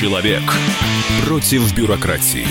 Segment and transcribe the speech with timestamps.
[0.00, 0.40] Человек
[1.26, 2.46] против бюрократии.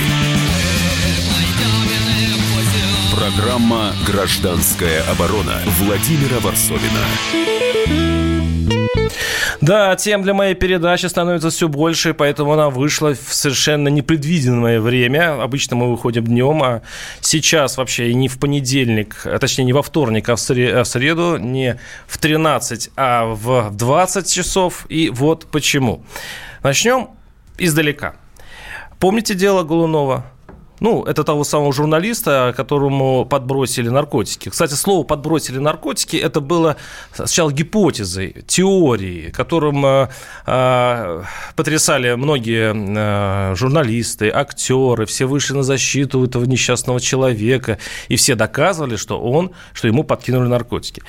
[3.12, 7.08] Программа «Гражданская оборона» Владимира Варсовина.
[9.62, 15.42] Да, тем для моей передачи становится все больше, поэтому она вышла в совершенно непредвиденное время.
[15.42, 16.84] Обычно мы выходим днем, а
[17.20, 22.20] сейчас вообще не в понедельник, а точнее не во вторник, а в среду, не в
[22.20, 24.86] 13, а в 20 часов.
[24.88, 26.04] И вот почему.
[26.62, 27.10] Начнем
[27.60, 28.16] издалека.
[29.00, 30.26] Помните дело Голунова?
[30.80, 34.50] Ну, это того самого журналиста, которому подбросили наркотики.
[34.50, 36.78] Кстати, слово «подбросили наркотики» это было
[37.14, 40.10] сначала гипотезой, теорией, которым э,
[40.46, 41.24] э,
[41.56, 48.96] потрясали многие э, журналисты, актеры, все вышли на защиту этого несчастного человека, и все доказывали,
[48.96, 51.04] что он, что ему подкинули наркотики.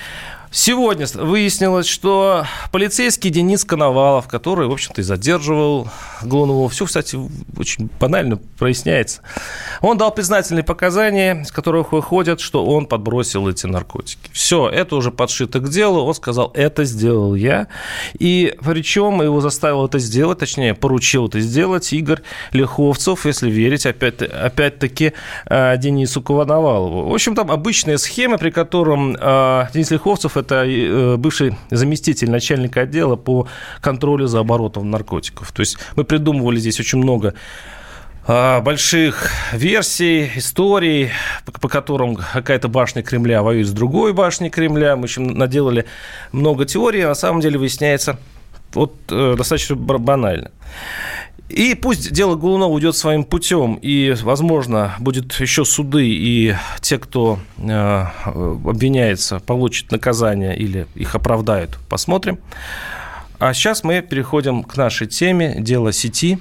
[0.53, 5.87] Сегодня выяснилось, что полицейский Денис Коновалов, который, в общем-то, и задерживал
[6.23, 7.17] Глунову, все, кстати,
[7.57, 9.21] очень банально проясняется.
[9.79, 14.29] Он дал признательные показания, из которых выходят, что он подбросил эти наркотики.
[14.33, 16.03] Все, это уже подшито к делу.
[16.03, 17.67] Он сказал, это сделал я.
[18.19, 24.21] И причем его заставил это сделать, точнее, поручил это сделать Игорь Лиховцев, если верить, опять,
[24.21, 25.13] опять-таки,
[25.45, 27.09] э, Денису Коновалову.
[27.09, 32.81] В общем, там обычная схема, при котором э, Денис Лиховцев это э, бывший заместитель начальника
[32.81, 33.47] отдела по
[33.81, 35.51] контролю за оборотом наркотиков.
[35.51, 37.33] То есть мы придумывали здесь очень много
[38.27, 41.09] а, больших версий, историй,
[41.59, 44.95] по, которым какая-то башня Кремля воюет с другой башней Кремля.
[44.95, 45.85] Мы, в наделали
[46.31, 48.19] много теорий, а на самом деле выясняется
[48.73, 50.51] вот э, достаточно банально.
[51.51, 57.39] И пусть дело Голунова уйдет своим путем, и, возможно, будет еще суды, и те, кто
[57.57, 61.77] э, обвиняется, получат наказание или их оправдают.
[61.89, 62.39] Посмотрим.
[63.37, 66.39] А сейчас мы переходим к нашей теме «Дело сети».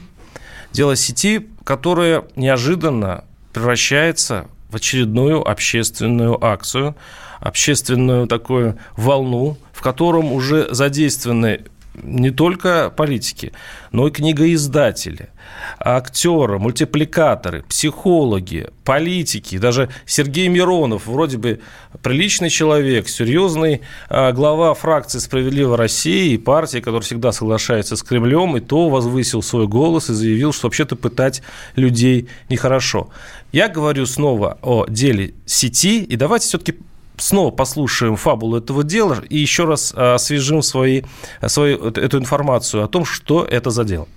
[0.72, 6.94] Дело сети, которое неожиданно превращается в очередную общественную акцию,
[7.41, 11.62] общественную такую волну, в котором уже задействованы
[12.03, 13.53] не только политики,
[13.93, 15.31] но и книгоиздатели,
[15.78, 21.61] актеры, мультипликаторы, психологи, политики, даже Сергей Миронов, вроде бы
[22.03, 28.56] приличный человек, серьезный а, глава фракции «Справедливой России» и партии, который всегда соглашается с Кремлем,
[28.56, 31.43] и то возвысил свой голос и заявил, что вообще-то пытать
[31.77, 33.11] людей нехорошо.
[33.53, 36.78] Я говорю снова о деле сети, и давайте все-таки
[37.20, 41.03] снова послушаем фабулу этого дела и еще раз а, освежим свои,
[41.47, 44.08] свою, эту информацию о том, что это за дело.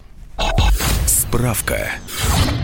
[1.06, 1.91] Справка.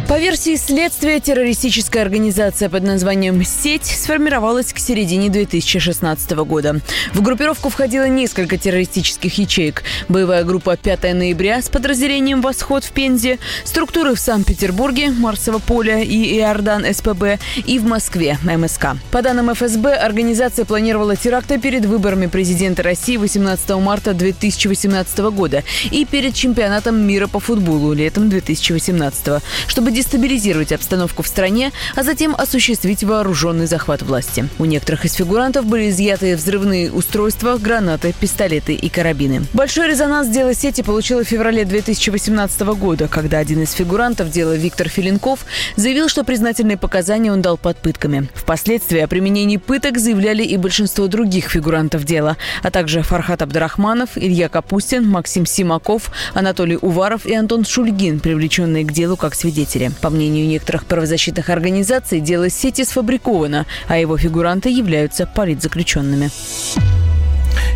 [0.10, 6.82] По версии следствия, террористическая организация под названием «Сеть» сформировалась к середине 2016 года.
[7.14, 9.84] В группировку входило несколько террористических ячеек.
[10.08, 16.40] Боевая группа «5 ноября» с подразделением «Восход» в Пензе, структуры в Санкт-Петербурге, Марсово поле и
[16.40, 17.38] Иордан СПБ
[17.68, 18.96] и в Москве, МСК.
[19.12, 26.04] По данным ФСБ, организация планировала теракты перед выборами президента России 18 марта 2018 года и
[26.04, 33.04] перед чемпионатом мира по футболу летом 2018, чтобы дестабилизировать обстановку в стране, а затем осуществить
[33.04, 34.48] вооруженный захват власти.
[34.58, 39.42] У некоторых из фигурантов были изъяты взрывные устройства, гранаты, пистолеты и карабины.
[39.52, 44.88] Большой резонанс дела сети получило в феврале 2018 года, когда один из фигурантов дела Виктор
[44.88, 45.46] Филинков
[45.76, 48.30] заявил, что признательные показания он дал под пытками.
[48.34, 54.48] Впоследствии о применении пыток заявляли и большинство других фигурантов дела, а также Фархат Абдрахманов, Илья
[54.48, 59.89] Капустин, Максим Симаков, Анатолий Уваров и Антон Шульгин, привлеченные к делу как свидетели.
[60.02, 66.30] По мнению некоторых правозащитных организаций, дело сети сфабриковано, а его фигуранты являются политзаключенными.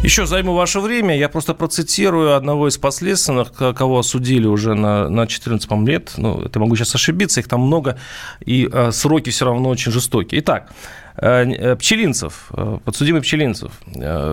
[0.03, 1.17] Еще займу ваше время.
[1.17, 6.13] Я просто процитирую одного из последственных, кого осудили уже на, на 14 лет.
[6.17, 7.97] Ну, это могу сейчас ошибиться, их там много,
[8.45, 10.41] и э, сроки все равно очень жестокие.
[10.41, 10.71] Итак,
[11.15, 13.71] Пчелинцев, э, подсудимый Пчелинцев,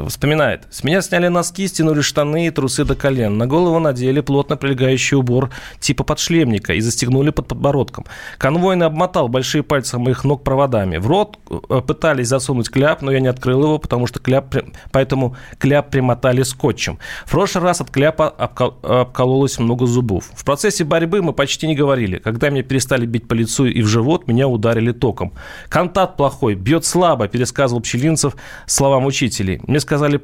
[0.08, 0.66] вспоминает.
[0.70, 3.36] С меня сняли носки, стянули штаны и трусы до колен.
[3.36, 8.06] На голову надели плотно прилегающий убор типа подшлемника и застегнули под подбородком.
[8.38, 10.97] Конвойный обмотал большие пальцы моих ног проводами.
[10.97, 11.38] В рот
[11.86, 14.54] пытались засунуть кляп, но я не открыл его, потому что кляп,
[14.91, 16.98] поэтому кляп примотали скотчем.
[17.27, 20.30] В прошлый раз от кляпа обкололось много зубов.
[20.34, 22.18] В процессе борьбы мы почти не говорили.
[22.18, 25.32] Когда меня перестали бить по лицу и в живот, меня ударили током.
[25.68, 28.36] Контакт плохой, бьет слабо, пересказывал Пчелинцев
[28.66, 29.60] словам учителей.
[29.66, 30.20] Мне сказали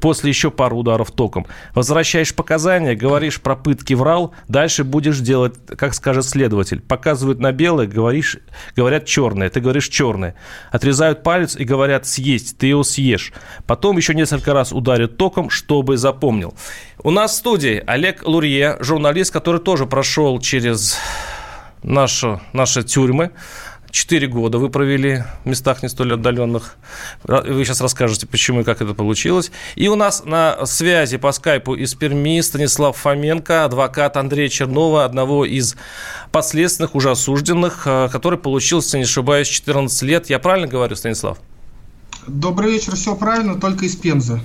[0.00, 1.44] после еще пару ударов током.
[1.74, 6.80] Возвращаешь показания, говоришь про пытки врал, дальше будешь делать, как скажет следователь.
[6.80, 8.38] Показывают на белое, говоришь,
[8.74, 10.34] говорят черное, ты говоришь черное.
[10.70, 13.32] Отрезают палец и говорят съесть, ты его съешь.
[13.66, 16.54] Потом еще несколько раз ударят током, чтобы запомнил.
[17.02, 20.96] У нас в студии Олег Лурье, журналист, который тоже прошел через
[21.82, 23.32] нашу, наши тюрьмы.
[23.92, 26.76] Четыре года вы провели в местах не столь отдаленных.
[27.24, 29.52] Вы сейчас расскажете, почему и как это получилось.
[29.74, 35.44] И у нас на связи по скайпу из Перми Станислав Фоменко, адвокат Андрея Чернова, одного
[35.44, 35.76] из
[36.30, 40.30] последственных, уже осужденных, э, который получил, если не ошибаюсь, 14 лет.
[40.30, 41.36] Я правильно говорю, Станислав?
[42.26, 44.40] Добрый вечер, все правильно, только из Пензы.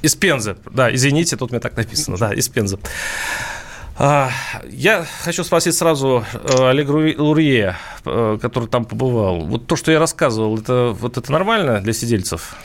[0.00, 2.78] Из Пензы, да, извините, тут меня так написано, да, из Пензы.
[3.98, 4.30] А,
[4.70, 9.40] я хочу спросить сразу э, Олег Лурье, который там побывал.
[9.40, 12.56] Вот то, что я рассказывал, это, вот это нормально для сидельцев?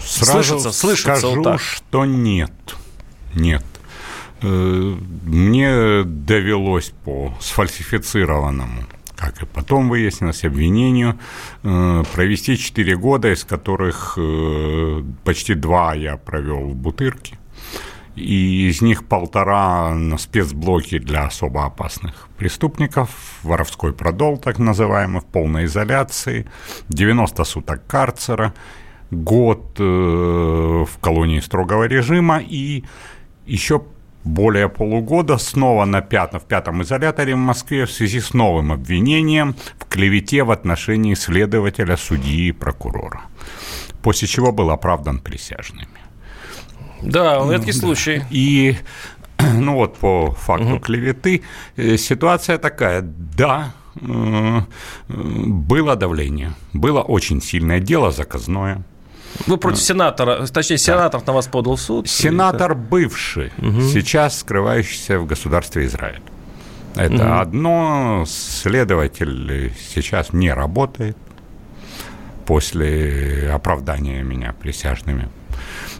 [0.00, 1.60] Сразу слышится, слышится скажу, вот так.
[1.60, 2.52] что нет.
[3.34, 3.64] Нет.
[4.42, 8.84] Э, мне довелось по сфальсифицированному
[9.16, 11.18] как и потом выяснилось, обвинению,
[11.60, 14.16] провести 4 года, из которых
[15.24, 17.39] почти два я провел в Бутырке
[18.20, 23.10] и из них полтора на спецблоки для особо опасных преступников,
[23.42, 26.46] воровской продол, так называемый, в полной изоляции,
[26.88, 28.54] 90 суток карцера,
[29.10, 32.84] год э, в колонии строгого режима и
[33.46, 33.82] еще
[34.24, 39.54] более полугода снова на пятом, в пятом изоляторе в Москве в связи с новым обвинением
[39.78, 43.22] в клевете в отношении следователя, судьи и прокурора.
[44.02, 45.88] После чего был оправдан присяжными.
[47.02, 48.22] Да, редкий случай.
[48.30, 48.76] И
[49.54, 50.80] ну вот по факту угу.
[50.80, 51.42] клеветы
[51.76, 54.60] э, ситуация такая, да, э,
[55.08, 58.82] было давление, было очень сильное дело заказное.
[59.46, 61.28] Вы против сенатора, точнее, сенатор да.
[61.28, 62.08] на вас подал в суд?
[62.08, 63.80] Сенатор бывший, угу.
[63.82, 66.20] сейчас скрывающийся в государстве Израиль.
[66.96, 67.40] Это угу.
[67.40, 71.16] одно, следователь сейчас не работает
[72.46, 75.28] после оправдания меня присяжными.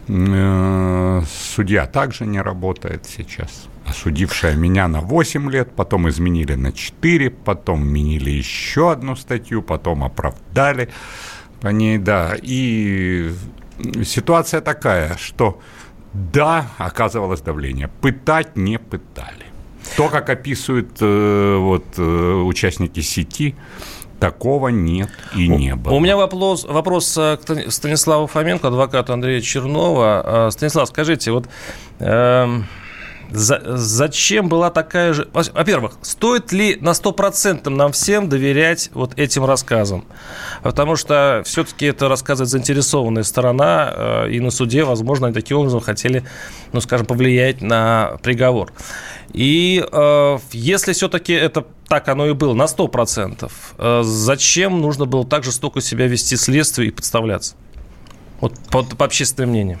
[0.07, 1.21] Э,
[1.55, 3.67] судья также не работает сейчас.
[3.85, 10.03] Осудившая меня на 8 лет, потом изменили на 4, потом менили еще одну статью, потом
[10.03, 10.89] оправдали
[11.61, 12.35] по ней, да.
[12.41, 13.33] И
[14.03, 15.59] ситуация такая, что
[16.13, 17.87] да, оказывалось давление.
[17.87, 19.45] Пытать не пытали.
[19.97, 23.55] То, как описывают э, вот, э, участники сети,
[24.21, 25.95] Такого нет и не было.
[25.95, 30.47] У меня вопрос, вопрос э, к Станиславу Фоменко, адвокату Андрея Чернова.
[30.47, 31.45] Э, Станислав, скажите, вот
[31.97, 32.61] э,
[33.31, 35.27] за, зачем была такая же...
[35.33, 40.05] Во-первых, стоит ли на 100% нам всем доверять вот этим рассказам?
[40.63, 45.79] Потому что все-таки это рассказывает заинтересованная сторона, э, и на суде, возможно, они таким образом
[45.79, 46.25] хотели,
[46.73, 48.71] ну, скажем, повлиять на приговор.
[49.33, 55.25] И э, если все-таки это так оно и было, на 100%, э, зачем нужно было
[55.25, 57.55] так жестоко себя вести следствие и подставляться?
[58.41, 59.79] Вот по, по общественному мнению.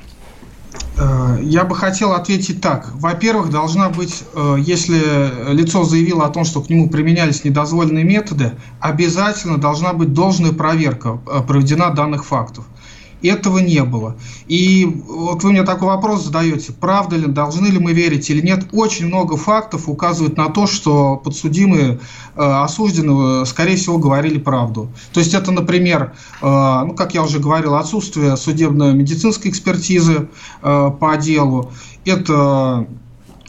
[0.97, 2.91] Э, я бы хотел ответить так.
[2.93, 8.53] Во-первых, должна быть, э, если лицо заявило о том, что к нему применялись недозволенные методы,
[8.79, 12.65] обязательно должна быть должная проверка э, проведена данных фактов.
[13.21, 14.15] Этого не было.
[14.47, 18.67] И вот вы мне такой вопрос задаете, правда ли, должны ли мы верить или нет.
[18.71, 21.99] Очень много фактов указывают на то, что подсудимые,
[22.35, 24.89] э, осужденные, скорее всего, говорили правду.
[25.13, 30.29] То есть это, например, э, ну, как я уже говорил, отсутствие судебно-медицинской экспертизы
[30.61, 31.71] э, по делу,
[32.05, 32.87] это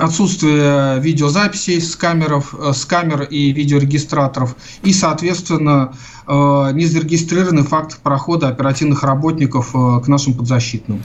[0.02, 5.94] отсутствие видеозаписей с, камеров, э, с камер и видеорегистраторов и, соответственно,
[6.26, 11.02] э, не зарегистрированный факт прохода оперативных работников э, к нашим подзащитным.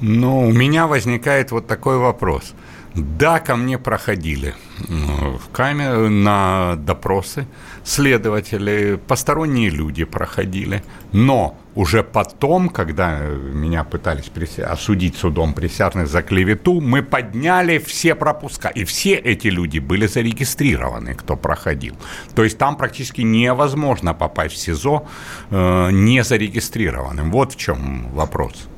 [0.00, 2.54] Ну, у меня возникает вот такой вопрос.
[2.94, 7.46] Да, ко мне проходили в камеры на допросы
[7.82, 10.82] следователи, посторонние люди проходили,
[11.12, 18.68] но уже потом, когда меня пытались осудить судом присяжных за клевету, мы подняли все пропуска.
[18.68, 21.96] И все эти люди были зарегистрированы, кто проходил.
[22.36, 25.08] То есть там практически невозможно попасть в СИЗО
[25.50, 27.32] э, не зарегистрированным.
[27.32, 28.68] Вот в чем вопрос.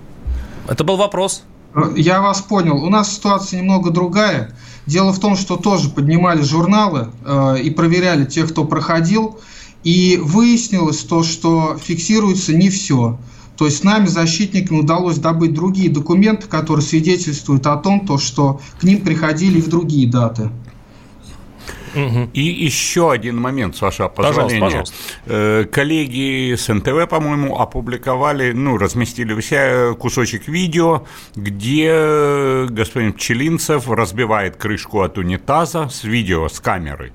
[0.68, 1.44] Это был вопрос.
[1.96, 2.82] Я вас понял.
[2.82, 4.56] У нас ситуация немного другая.
[4.86, 9.38] Дело в том, что тоже поднимали журналы э, и проверяли тех, кто проходил.
[9.84, 13.18] И выяснилось то, что фиксируется не все.
[13.56, 18.82] То есть нами, защитникам, удалось добыть другие документы, которые свидетельствуют о том, то, что к
[18.82, 20.50] ним приходили и в другие даты.
[21.96, 22.30] Угу.
[22.34, 24.60] И еще один момент, с вашего позволения.
[24.60, 25.68] Пожалуйста, пожалуйста.
[25.72, 34.56] Коллеги с НТВ, по-моему, опубликовали, ну, разместили у себя кусочек видео, где господин Пчелинцев разбивает
[34.56, 37.12] крышку от унитаза с видео, с камеры.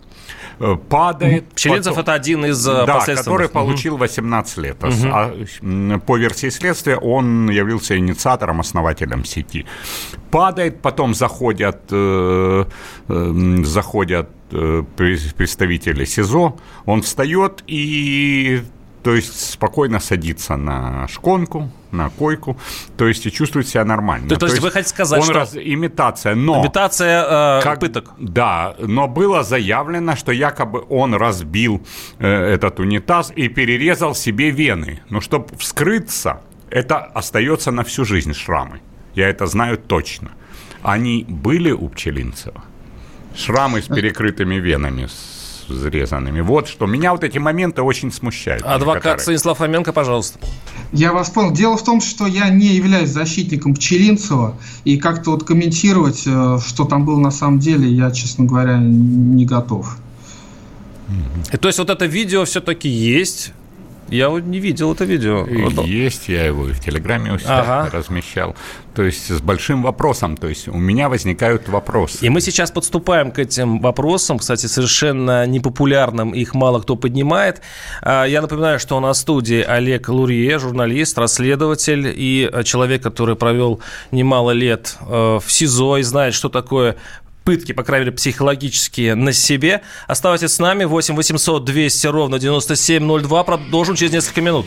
[0.61, 1.49] Э, падает.
[1.53, 4.83] Пчелинцев потом, это один из э, да, который получил 18 лет.
[4.83, 5.07] Угу.
[5.11, 9.65] А, по версии следствия он явился инициатором, основателем сети.
[10.29, 12.65] Падает, потом заходят, э,
[13.07, 18.61] заходят представители СИЗО, он встает и
[19.03, 22.57] то есть спокойно садится на шконку, на койку,
[22.97, 24.29] то есть и чувствует себя нормально.
[24.29, 25.33] То, то, есть, есть вы хотите сказать, что...
[25.33, 25.55] Раз...
[25.55, 26.61] Имитация, но...
[26.61, 27.79] Имитация э, как...
[27.79, 28.11] пыток.
[28.17, 31.81] Да, но было заявлено, что якобы он разбил
[32.19, 35.01] э, этот унитаз и перерезал себе вены.
[35.09, 38.81] Но чтобы вскрыться, это остается на всю жизнь шрамы.
[39.15, 40.31] Я это знаю точно.
[40.83, 42.63] Они были у Пчелинцева?
[43.35, 45.07] Шрамы с перекрытыми венами,
[45.67, 46.41] взрезанными.
[46.41, 46.85] Вот что.
[46.85, 48.63] Меня вот эти моменты очень смущают.
[48.63, 49.19] Адвокат некоторые.
[49.19, 50.39] Станислав Фоменко, пожалуйста.
[50.91, 51.51] Я вас понял.
[51.51, 56.85] Дело в том, что я не являюсь защитником Пчелинцева, и как-то вот комментировать, э, что
[56.85, 59.97] там было на самом деле, я, честно говоря, не готов.
[61.59, 63.53] То есть вот это видео все-таки есть,
[64.11, 65.47] я вот не видел это видео.
[65.83, 67.89] Есть, я его и в Телеграме у себя ага.
[67.91, 68.55] размещал.
[68.93, 70.35] То есть с большим вопросом.
[70.35, 72.25] То есть у меня возникают вопросы.
[72.25, 74.37] И мы сейчас подступаем к этим вопросам.
[74.37, 76.31] Кстати, совершенно непопулярным.
[76.31, 77.61] Их мало кто поднимает.
[78.01, 83.35] А, я напоминаю, что у нас в студии Олег Лурье, журналист, расследователь и человек, который
[83.35, 83.79] провел
[84.11, 86.97] немало лет э, в СИЗО и знает, что такое
[87.43, 89.81] пытки, по крайней мере, психологические на себе.
[90.07, 90.85] Оставайтесь с нами.
[90.85, 93.43] 8 800 200 ровно 9702.
[93.43, 94.65] Продолжим через несколько минут.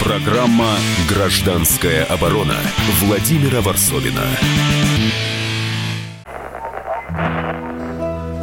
[0.00, 0.76] Программа
[1.08, 2.56] «Гражданская оборона»
[3.00, 4.22] Владимира Варсовина.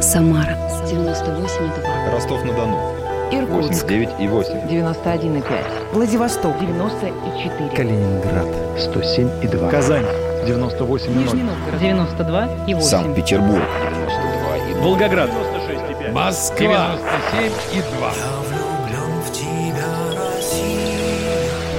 [0.00, 2.12] Самара 98,2.
[2.12, 2.94] Ростов-на-Дону.
[3.32, 3.84] Иркутск.
[3.84, 4.68] 89 и 8.
[4.68, 5.66] 91 и 5.
[5.92, 6.58] Владивосток.
[6.60, 7.70] 94.
[7.74, 8.46] Калининград.
[8.78, 9.70] 107 и 2.
[9.70, 10.33] Казань.
[10.46, 11.22] 98 и 0.
[11.24, 11.80] Нижний Новгород.
[11.80, 12.88] 92 и 8.
[12.88, 13.62] Санкт-Петербург.
[13.90, 14.82] 92 и 0.
[14.82, 15.30] Волгоград.
[15.30, 16.12] 96 и 5.
[16.12, 16.98] Москва.
[17.32, 18.12] 97 и 2.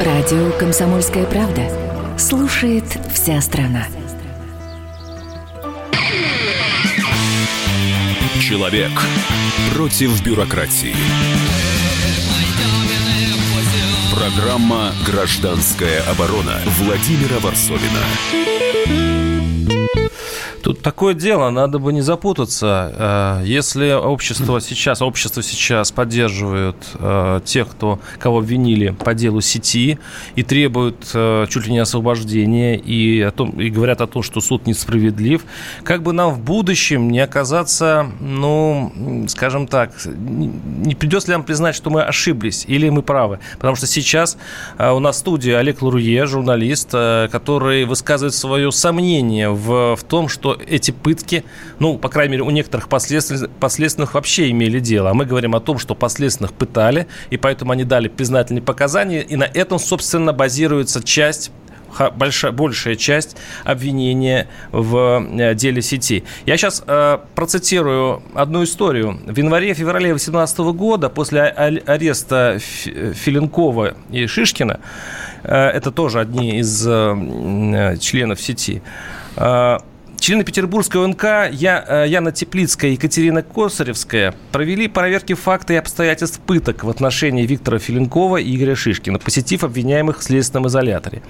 [0.05, 1.63] Радио «Комсомольская правда».
[2.17, 3.87] Слушает вся страна.
[8.39, 8.91] Человек
[9.73, 10.95] против бюрократии.
[14.13, 18.54] Программа «Гражданская оборона» Владимира Варсовина.
[18.85, 19.14] Thank you.
[20.65, 23.39] Тут такое дело, надо бы не запутаться.
[23.39, 29.99] Э, если общество сейчас, общество сейчас поддерживает э, тех, кто, кого обвинили по делу сети
[30.33, 34.41] и требуют э, чуть ли не освобождения и, о том, и говорят о том, что
[34.41, 35.45] суд несправедлив,
[35.83, 38.91] как бы нам в будущем не оказаться, ну,
[39.27, 43.37] скажем так, не придется ли нам признать, что мы ошиблись или мы правы?
[43.53, 44.35] Потому что сейчас
[44.79, 50.54] у нас в студии Олег Луруе, журналист, который высказывает свое сомнение в, в том, что
[50.67, 51.43] эти пытки,
[51.79, 55.11] ну, по крайней мере, у некоторых последственных, вообще имели дело.
[55.11, 59.35] А мы говорим о том, что последственных пытали, и поэтому они дали признательные показания, и
[59.35, 61.51] на этом, собственно, базируется часть
[62.15, 66.23] большая, большая часть обвинения в э, деле сети.
[66.45, 69.19] Я сейчас э, процитирую одну историю.
[69.25, 74.79] В январе-феврале 2018 года, после ареста Филинкова и Шишкина,
[75.43, 78.81] э, это тоже одни из э, членов сети,
[79.37, 79.77] э,
[80.19, 86.39] Члены Петербургского ОНК Я, э, Яна Теплицкая и Екатерина Косаревская провели проверки факта и обстоятельств
[86.39, 91.21] пыток в отношении Виктора Филинкова и Игоря Шишкина, посетив обвиняемых в следственном изоляторе.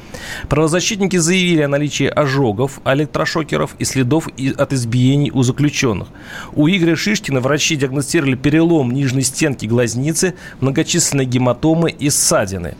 [0.50, 6.08] Правозащитники заявили о наличии ожогов, электрошокеров и следов от избиений у заключенных.
[6.54, 12.76] У Игоря Шишкина врачи диагностировали перелом нижней стенки глазницы, многочисленные гематомы и ссадины.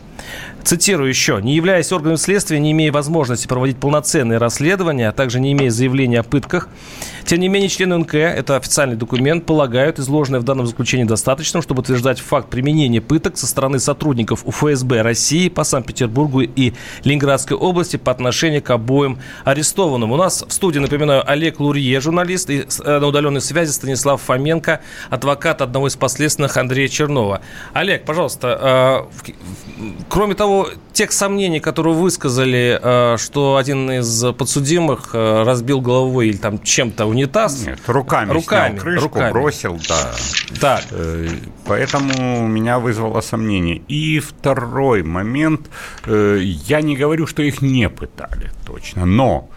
[0.66, 1.40] Цитирую еще.
[1.40, 6.18] «Не являясь органом следствия, не имея возможности проводить полноценные расследования, а также не имея заявления
[6.18, 6.68] о пытках,
[7.26, 11.80] тем не менее, члены НК, это официальный документ, полагают изложенное в данном заключении достаточным, чтобы
[11.80, 18.12] утверждать факт применения пыток со стороны сотрудников УФСБ России по Санкт-Петербургу и Ленинградской области по
[18.12, 20.12] отношению к обоим арестованным.
[20.12, 24.80] У нас в студии, напоминаю, Олег Лурье, журналист, и э, на удаленной связи Станислав Фоменко,
[25.10, 27.40] адвокат одного из последственных Андрея Чернова.
[27.72, 30.55] Олег, пожалуйста, э, кроме того,
[30.92, 37.66] тех сомнений, которые высказали, э, что один из подсудимых разбил головой или там чем-то унитаз.
[37.66, 39.32] Нет, руками, руками снял крышку, руками.
[39.32, 40.14] бросил, да.
[40.60, 40.84] Так.
[40.90, 41.28] Э,
[41.66, 43.82] поэтому меня вызвало сомнение.
[43.88, 45.68] И второй момент,
[46.06, 49.48] э, я не говорю, что их не пытали точно, но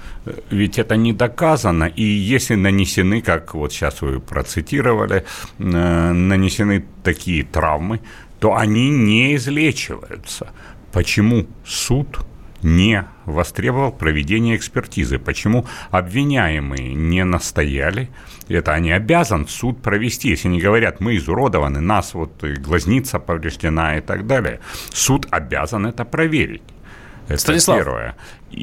[0.52, 5.26] ведь это не доказано, и если нанесены, как вот сейчас вы процитировали,
[5.58, 8.02] нанесены такие травмы,
[8.40, 10.52] то они не излечиваются.
[10.92, 12.26] Почему суд
[12.62, 15.20] не востребовал проведение экспертизы?
[15.20, 18.10] Почему обвиняемые не настояли?
[18.48, 20.30] Это они обязан суд провести.
[20.30, 24.60] Если они говорят, мы изуродованы, нас вот глазница повреждена и так далее,
[24.92, 26.64] суд обязан это проверить.
[27.30, 27.78] Это Станислав.
[27.78, 28.16] первое.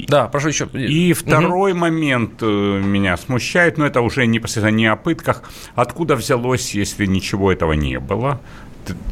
[0.09, 0.67] Да, прошу еще.
[0.73, 1.81] И второй угу.
[1.81, 5.45] момент э, меня смущает, но это уже непосредственно не о пытках.
[5.77, 8.41] Откуда взялось, если ничего этого не было,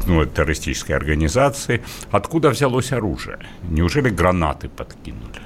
[0.05, 3.39] ну, террористической организации, откуда взялось оружие?
[3.69, 5.41] Неужели гранаты подкинули?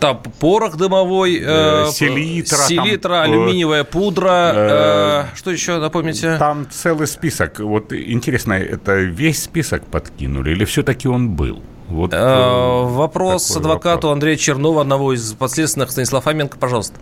[0.00, 5.78] Там порох дымовой, э, э селитра, селитра там, э, алюминиевая пудра, э, э, что еще,
[5.78, 6.36] напомните?
[6.38, 7.58] Там целый список.
[7.58, 11.62] Вот интересно, это весь список подкинули или все-таки он был?
[11.88, 14.12] Вот, э, вопрос адвокату вопрос.
[14.12, 17.00] Андрея Чернова, одного из подследственных, Станислав Фоменко, пожалуйста.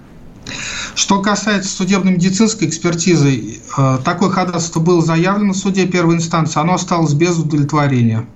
[0.94, 7.12] Что касается судебно-медицинской экспертизы, э, такое ходатайство было заявлено в суде первой инстанции, оно осталось
[7.12, 8.26] без удовлетворения.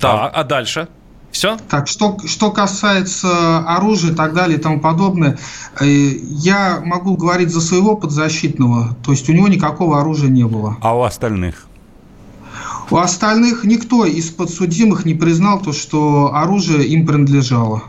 [0.00, 0.88] Так, а дальше?
[1.30, 1.58] Все?
[1.68, 5.38] Так, что, что касается оружия и так далее и тому подобное,
[5.78, 10.78] э, я могу говорить за своего подзащитного, то есть у него никакого оружия не было.
[10.80, 11.66] А у остальных?
[12.90, 17.82] У остальных никто из подсудимых не признал то, что оружие им принадлежало.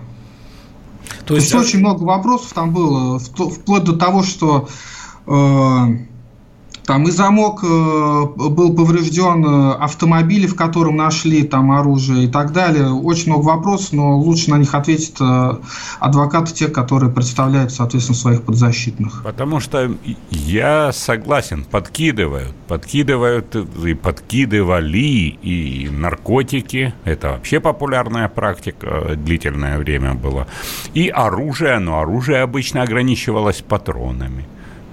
[1.25, 4.67] То есть, То есть очень много вопросов там было, вплоть до того, что
[5.25, 5.85] э,
[6.87, 12.53] там и замок э, был поврежден, э, автомобиль, в котором нашли там оружие и так
[12.53, 12.89] далее.
[12.89, 15.57] Очень много вопросов, но лучше на них ответят э,
[15.99, 19.21] адвокаты, те, которые представляют, соответственно, своих подзащитных.
[19.25, 19.91] Потому что
[20.29, 26.93] я согласен, подкидывают, подкидывают и подкидывали и наркотики.
[27.03, 30.47] Это вообще популярная практика, длительное время была.
[30.93, 34.45] И оружие, но оружие обычно ограничивалось патронами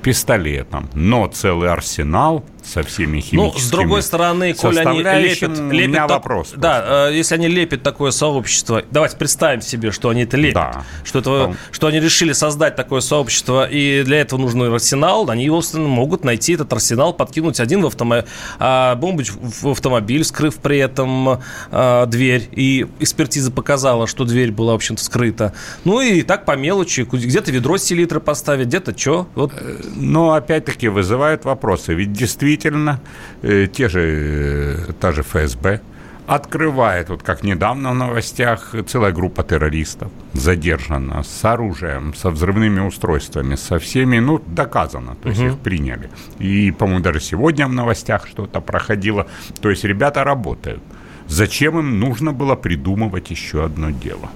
[0.04, 5.50] пистолетом, но целый арсенал со всеми химическими Ну, с другой стороны, коли они лепят...
[5.50, 6.52] лепят у меня так, вопрос.
[6.56, 7.11] Да, просто.
[7.11, 10.85] Э, если они лепят такое сообщество, давайте представим себе, что они это лепят, да.
[11.04, 15.62] что, это, что они решили создать такое сообщество, и для этого нужен арсенал, они его
[15.75, 18.26] могут найти, этот арсенал, подкинуть один в автомобиль,
[18.59, 21.40] а бомбить в автомобиль, скрыв при этом
[21.71, 25.52] а, дверь, и экспертиза показала, что дверь была, в общем-то, скрыта.
[25.85, 29.28] Ну и так по мелочи, где-то ведро с селитры поставить, где-то что.
[29.35, 29.52] Вот.
[29.54, 33.00] Э, но опять-таки вызывают вопросы, ведь действительно действительно
[33.43, 35.80] э, те же, э, та же ФСБ
[36.26, 43.56] открывает, вот как недавно в новостях, целая группа террористов задержана с оружием, со взрывными устройствами,
[43.56, 45.49] со всеми, ну, доказано, то есть угу.
[45.49, 46.08] их приняли.
[46.38, 49.26] И, по-моему, даже сегодня в новостях что-то проходило.
[49.60, 50.82] То есть ребята работают.
[51.28, 54.28] Зачем им нужно было придумывать еще одно дело?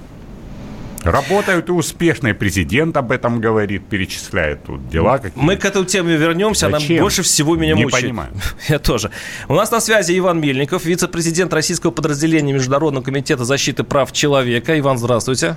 [1.05, 2.35] Работают и успешные.
[2.35, 5.19] Президент об этом говорит, перечисляет тут дела.
[5.19, 6.71] Какие Мы к этой теме вернемся.
[6.71, 6.97] Зачем?
[6.97, 8.05] Она больше всего меня Не мучает.
[8.05, 8.31] понимаю.
[8.69, 9.11] Я тоже.
[9.49, 14.79] У нас на связи Иван Мельников, вице-президент российского подразделения Международного комитета защиты прав человека.
[14.79, 15.57] Иван, здравствуйте.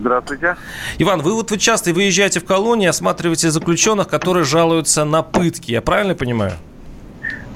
[0.00, 0.56] Здравствуйте.
[0.98, 5.72] Иван, вы вот вы часто выезжаете в колонии, осматриваете заключенных, которые жалуются на пытки.
[5.72, 6.52] Я правильно понимаю?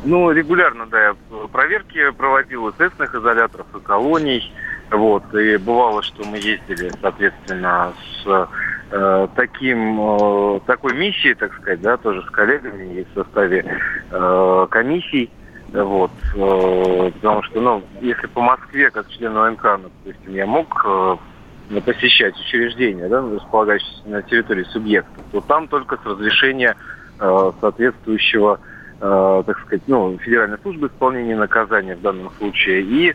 [0.04, 1.16] Ну, регулярно, да, я
[1.52, 4.52] проверки проводил и тестных изоляторов, и колоний.
[4.92, 8.48] Вот, и бывало, что мы ездили, соответственно, с
[8.90, 13.64] э, таким, э, такой миссией, так сказать, да, тоже с коллегами и в составе
[14.10, 15.30] э, комиссий.
[15.72, 20.84] Вот, э, потому что, ну, если по Москве, как член ОНК, ну, допустим, я мог
[20.84, 26.76] э, посещать учреждения, да, располагающиеся на территории субъекта, то там только с разрешения
[27.18, 28.60] э, соответствующего
[29.00, 33.14] э, так сказать, ну, Федеральной службы исполнения наказания в данном случае, и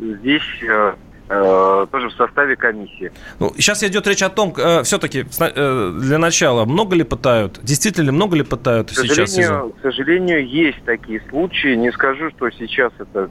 [0.00, 0.94] здесь э,
[1.28, 3.12] э, тоже в составе комиссии.
[3.38, 7.60] Ну, сейчас идет речь о том, э, все-таки э, для начала, много ли пытают?
[7.62, 9.34] Действительно, много ли пытают к сейчас?
[9.34, 11.74] К сожалению, есть такие случаи.
[11.74, 13.30] Не скажу, что сейчас это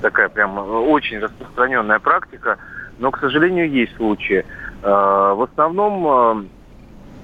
[0.00, 2.58] такая прям очень распространенная практика,
[2.98, 4.44] но, к сожалению, есть случаи.
[4.82, 6.42] Э, в основном...
[6.42, 6.44] Э,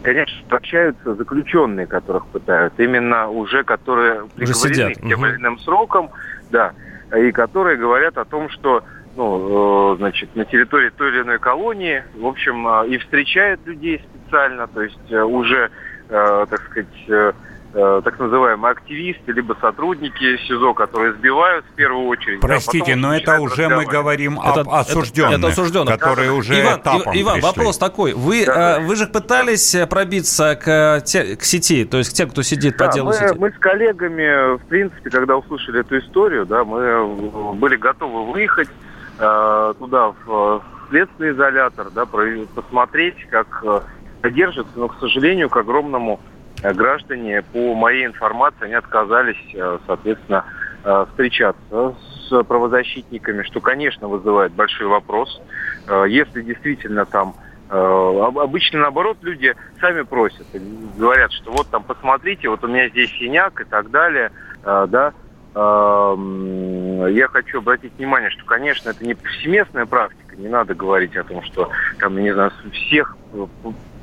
[0.02, 6.10] конечно, общаются заключенные, которых пытают, именно уже которые приговорены к тем или иным срокам,
[6.50, 6.72] да,
[7.14, 8.82] и которые говорят о том, что
[9.16, 14.02] ну, э, значит, на территории той или иной колонии, в общем, э, и встречают людей
[14.14, 15.70] специально, то есть э, уже
[16.08, 17.34] так сказать,
[17.78, 22.40] Э, так называемые активисты, либо сотрудники СИЗО, которые сбивают в первую очередь.
[22.40, 26.34] Простите, да, но это уже мы говорим это, об осужденных, это, это осужденных, которые да,
[26.36, 27.48] уже Иван, этапом Иван, пришли.
[27.48, 28.14] вопрос такой.
[28.14, 28.80] Вы, да.
[28.80, 32.94] вы же пытались пробиться к, к сети, то есть к тем, кто сидит да, по
[32.94, 33.38] делу мы, сети?
[33.38, 37.06] мы с коллегами, в принципе, когда услышали эту историю, да, мы
[37.56, 38.70] были готовы выехать
[39.18, 43.62] э, туда, в следственный изолятор, да, посмотреть, как
[44.22, 50.44] содержится, но, к сожалению, к огромному Э, граждане, по моей информации, они отказались, э, соответственно,
[50.84, 51.94] э, встречаться
[52.28, 55.40] с правозащитниками, что, конечно, вызывает большой вопрос.
[56.08, 57.34] Если действительно там
[57.68, 60.46] Обычно, наоборот, люди сами просят,
[60.96, 64.30] говорят, что вот там посмотрите, вот у меня здесь синяк и так далее,
[64.62, 65.12] да,
[65.56, 71.42] я хочу обратить внимание, что, конечно, это не повсеместная практика, не надо говорить о том,
[71.42, 73.16] что там, не знаю, всех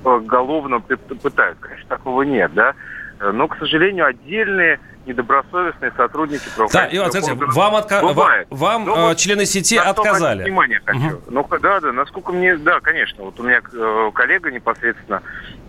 [0.04, 1.58] поголовно пытают.
[1.60, 2.74] Конечно, такого нет, да.
[3.20, 8.02] Но, к сожалению, отдельные недобросовестные сотрудники Да, Иван, смотрите, вам, отка...
[8.02, 10.44] вам, вам Но, э, члены сети отказали.
[10.44, 11.08] Внимание хочу.
[11.08, 11.22] Угу.
[11.30, 15.22] Ну, да, да, насколько мне, да, конечно, вот у меня э, коллега непосредственно,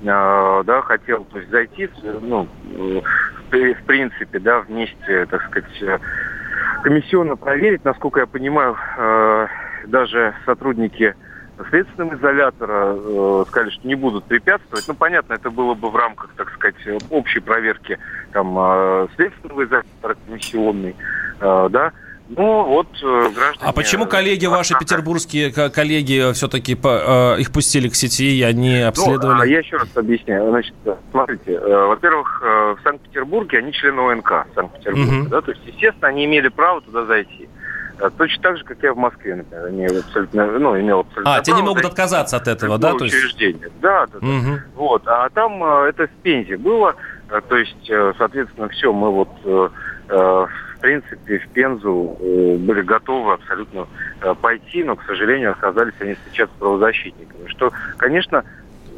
[0.02, 2.48] э, да, хотел то есть, зайти, ну,
[3.50, 6.00] в принципе, да, вместе, так сказать,
[6.82, 8.76] комиссионно проверить, насколько я понимаю,
[9.86, 11.14] даже сотрудники
[11.70, 14.84] следственного изолятора э, сказали, что не будут препятствовать.
[14.88, 16.76] Ну, понятно, это было бы в рамках, так сказать,
[17.10, 17.98] общей проверки
[18.32, 20.96] там, э, следственного изолятора комиссионной,
[21.40, 21.92] э, да.
[22.28, 23.60] Ну, вот э, граждане...
[23.60, 28.88] А почему коллеги ваши, петербургские коллеги, все-таки э, их пустили к сети, и они ну,
[28.88, 29.38] обследовали?
[29.38, 30.48] Ну, я еще раз объясняю.
[30.48, 30.74] Значит,
[31.10, 35.28] смотрите, э, во-первых, э, в Санкт-Петербурге они члены ОНК Санкт-Петербурга, угу.
[35.28, 37.46] да, то есть, естественно, они имели право туда зайти.
[37.46, 37.63] А
[38.16, 41.52] точно так же, как я в Москве, например, имел абсолютно, ну, имел абсолютно А, те
[41.52, 42.92] не могут отказаться от этого, да?
[42.94, 43.16] То есть...
[43.80, 44.60] Да, да, угу.
[44.74, 45.02] Вот.
[45.06, 46.94] А там э, это в Пензе было,
[47.30, 53.86] э, то есть, э, соответственно, все, мы вот, в принципе, в Пензу были готовы абсолютно
[54.42, 57.48] пойти, но, к сожалению, оказались они встречаться с правозащитниками.
[57.48, 58.44] Что, конечно,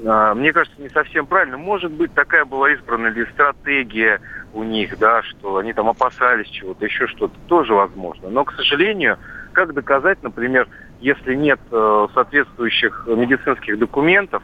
[0.03, 1.57] мне кажется, не совсем правильно.
[1.57, 4.21] Может быть, такая была избрана ли стратегия
[4.53, 8.29] у них, да, что они там опасались чего-то, еще что-то, тоже возможно.
[8.31, 9.19] Но, к сожалению,
[9.53, 10.69] как доказать, например,
[11.01, 14.43] если нет э, соответствующих медицинских документов,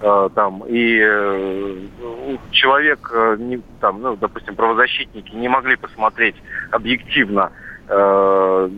[0.00, 1.76] э, там, и э,
[2.50, 6.36] человек, э, не, там, ну, допустим, правозащитники не могли посмотреть
[6.70, 7.52] объективно
[7.88, 8.70] э,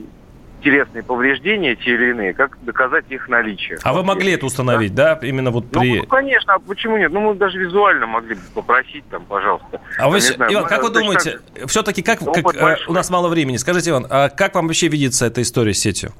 [0.66, 3.78] телесные повреждения, те или иные, как доказать их наличие.
[3.84, 5.14] А вы могли это установить, да?
[5.14, 5.24] да?
[5.24, 6.00] Именно вот при...
[6.00, 7.12] Ну, конечно, а почему нет?
[7.12, 9.80] Ну, мы даже визуально могли бы попросить там, пожалуйста.
[9.96, 11.68] А вы, знаю, Иван, как вы думаете, так...
[11.68, 15.26] все-таки как, как э, у нас мало времени, скажите, Иван, а как вам вообще видится
[15.26, 16.10] эта история с сетью?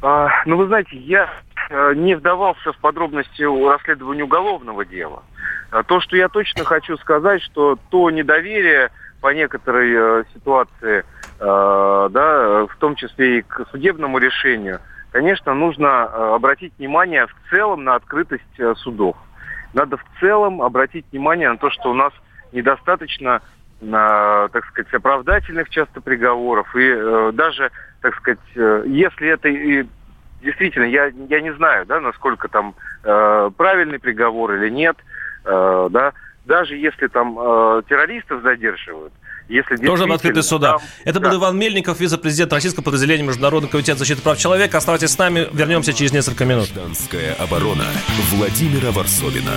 [0.00, 1.28] А, ну, вы знаете, я
[1.68, 5.22] э, не вдавался в подробности расследования уголовного дела.
[5.70, 8.90] А то, что я точно хочу сказать, что то недоверие
[9.20, 11.04] по некоторой э, ситуации
[11.40, 17.84] да, в том числе и к судебному решению, конечно, нужно э, обратить внимание в целом
[17.84, 19.16] на открытость э, судов.
[19.72, 22.12] Надо в целом обратить внимание на то, что у нас
[22.52, 23.40] недостаточно,
[23.80, 26.74] так сказать, оправдательных часто приговоров.
[26.74, 27.70] И даже,
[28.02, 29.86] так сказать, если это и
[30.42, 34.96] действительно, я, я не знаю, да, насколько там правильный приговор или нет,
[35.44, 36.12] да,
[36.44, 37.36] даже если там
[37.84, 39.12] террористов задерживают,
[39.50, 40.78] если Тоже в открытый суда.
[40.78, 41.28] Там, Это да.
[41.28, 44.78] был Иван Мельников, вице-президент Российского подразделения Международного комитета защиты прав человека.
[44.78, 46.70] Оставайтесь с нами, вернемся через несколько минут.
[46.72, 47.86] Гражданская оборона
[48.30, 49.52] Владимира Варсовина.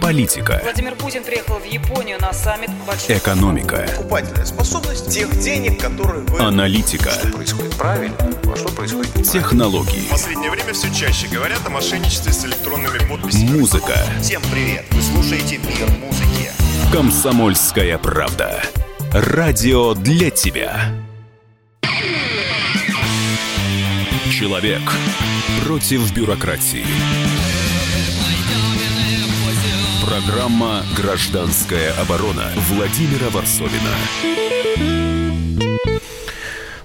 [0.00, 0.60] Политика.
[0.62, 3.18] Владимир Путин приехал в Японию на саммит большой...
[3.18, 3.88] Экономика.
[3.96, 6.38] Покупательная способность тех денег, которые вы...
[6.38, 7.10] Аналитика.
[7.10, 10.06] Что происходит правильно, а что происходит Технологии.
[10.06, 13.58] В последнее время все чаще говорят о мошенничестве с электронными подписями.
[13.58, 13.96] Музыка.
[14.22, 14.84] Всем привет!
[14.92, 16.35] Вы слушаете «Мир музыки».
[16.92, 18.62] Комсомольская правда.
[19.12, 20.92] Радио для тебя.
[24.30, 24.80] Человек
[25.64, 26.84] против бюрократии.
[30.04, 35.15] Программа «Гражданская оборона» Владимира Варсовина.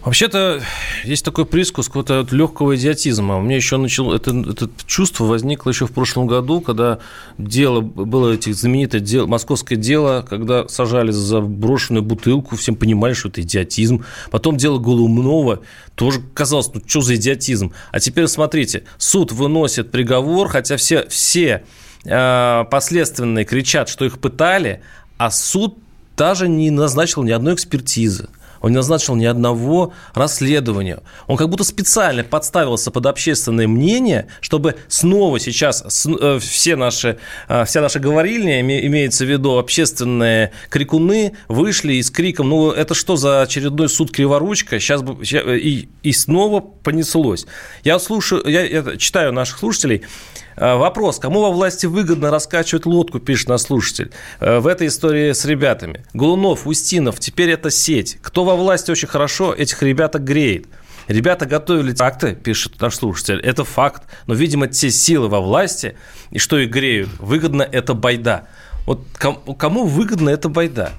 [0.04, 0.64] Вообще-то
[1.04, 3.38] есть такой прискус какого-то легкого идиотизма.
[3.38, 6.98] У меня еще начало это, это чувство возникло еще в прошлом году, когда
[7.38, 13.30] дело было этих знаменитое дело, московское дело, когда сажали за брошенную бутылку, всем понимали, что
[13.30, 14.04] это идиотизм.
[14.32, 15.60] Потом дело Голумнова,
[15.94, 17.72] тоже казалось, ну что за идиотизм.
[17.92, 21.64] А теперь смотрите, суд выносит приговор, хотя все, все
[22.06, 24.82] э, последственные кричат, что их пытали,
[25.18, 25.78] а суд
[26.18, 28.30] даже не назначил ни одной экспертизы.
[28.62, 31.00] Он не назначил ни одного расследования.
[31.28, 37.65] Он как будто специально подставился под общественное мнение, чтобы снова сейчас э, все наши, э,
[37.65, 43.15] вся наша говорильня, имеется в виду общественные крикуны, вышли и с криком, ну это что
[43.15, 47.45] за очередной суд Криворучка, сейчас бы, и, и снова понеслось.
[47.84, 50.04] Я слушаю, я, я читаю наших слушателей,
[50.58, 56.06] Вопрос, кому во власти выгодно раскачивать лодку, пишет наш слушатель, в этой истории с ребятами.
[56.14, 58.18] Голунов, Устинов, теперь это сеть.
[58.22, 60.68] Кто во власти очень хорошо этих ребяток греет.
[61.08, 63.40] Ребята готовили акты, пишет наш слушатель.
[63.40, 64.04] Это факт.
[64.28, 65.98] Но, видимо, те силы во власти,
[66.30, 68.48] и что их греют, выгодно это байда.
[68.86, 70.94] Вот кому выгодно это байда?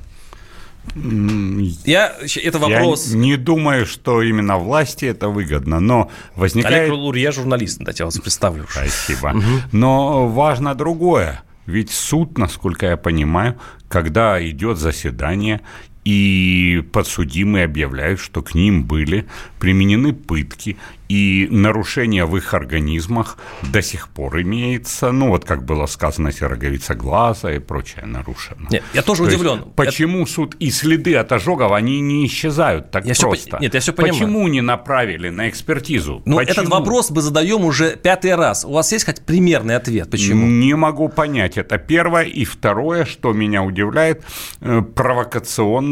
[0.95, 3.11] Я, это вопрос.
[3.11, 6.91] Я не думаю, что именно власти это выгодно, но возникает...
[6.91, 8.67] Олег Лур, я журналист, дайте я вас представлю.
[8.69, 9.35] Спасибо.
[9.73, 11.43] Но важно другое.
[11.67, 13.57] Ведь суд, насколько я понимаю,
[13.89, 15.61] когда идет заседание,
[16.05, 19.27] и подсудимые объявляют, что к ним были
[19.59, 20.77] применены пытки,
[21.13, 23.37] и нарушение в их организмах
[23.71, 28.69] до сих пор имеется, ну вот как было сказано, сероговица глаза и прочее нарушено.
[28.71, 29.59] Нет, я тоже То удивлен.
[29.59, 30.33] Есть, почему это...
[30.33, 33.49] суд и следы от ожогов, они не исчезают так я просто?
[33.49, 34.15] Все, нет, я все понимаю.
[34.15, 36.23] Почему не направили на экспертизу?
[36.25, 36.53] Ну, почему?
[36.53, 38.65] этот вопрос мы задаем уже пятый раз.
[38.65, 40.11] У вас есть хоть примерный ответ?
[40.11, 40.47] Почему?
[40.47, 41.59] Не могу понять.
[41.59, 42.25] Это первое.
[42.25, 44.25] И второе, что меня удивляет,
[44.63, 44.81] э,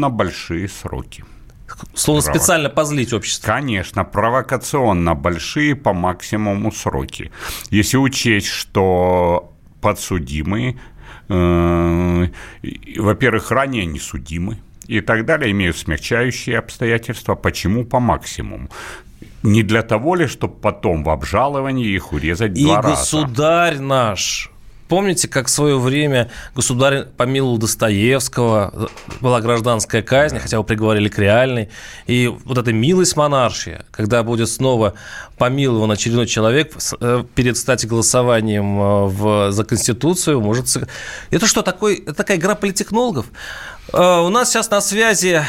[0.01, 1.23] провокационно большие сроки.
[1.93, 2.37] Словно Прово...
[2.37, 3.47] специально позлить общество.
[3.47, 7.31] Конечно, провокационно большие по максимуму сроки.
[7.71, 10.75] Если учесть, что подсудимые,
[11.29, 12.27] э,
[12.97, 17.35] во-первых, ранее не судимы, и так далее, имеют смягчающие обстоятельства.
[17.35, 18.67] Почему по максимуму?
[19.43, 22.87] Не для того ли, чтобы потом в обжаловании их урезать и два раза?
[22.87, 24.51] И государь наш
[24.91, 28.89] Помните, как в свое время государь помиловал Достоевского,
[29.21, 31.69] была гражданская казнь, хотя его приговорили к реальной.
[32.07, 34.95] И вот эта милость монаршия, когда будет снова
[35.37, 40.67] помилован очередной человек э, перед, кстати, голосованием э, в, за Конституцию, может...
[41.29, 43.27] Это что, такой, это такая игра политтехнологов?
[43.93, 45.43] Э, у нас сейчас на связи,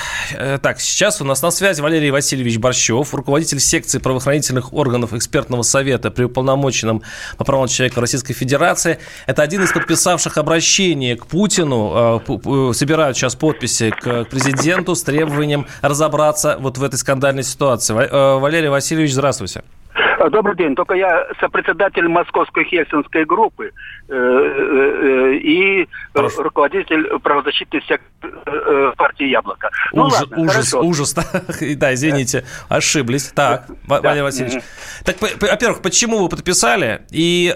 [0.62, 6.11] так, сейчас у нас на связи Валерий Васильевич Борщев, руководитель секции правоохранительных органов экспертного совета
[6.11, 7.03] при уполномоченном
[7.37, 8.99] по правам человека Российской Федерации.
[9.27, 12.23] Это один из подписавших обращение к Путину.
[12.75, 17.92] Собирают сейчас подписи к президенту с требованием разобраться вот в этой скандальной ситуации.
[17.95, 19.62] Валерий Васильевич, здравствуйте.
[19.94, 20.74] Э, добрый день.
[20.74, 23.72] Только я сопредседатель Московской Хельсинской группы
[24.09, 26.42] э, э, и Хорошо.
[26.42, 28.02] руководитель правозащитной секции
[28.96, 29.70] партии «Яблоко».
[29.92, 30.81] Ну, ужас, ладно, ужас, хорошо.
[30.81, 31.14] ужас.
[31.76, 33.33] Да, извините, ошиблись.
[33.35, 34.00] Так, да.
[34.00, 34.62] Валерий Васильевич.
[35.05, 37.02] Так, во-первых, почему вы подписали?
[37.11, 37.55] И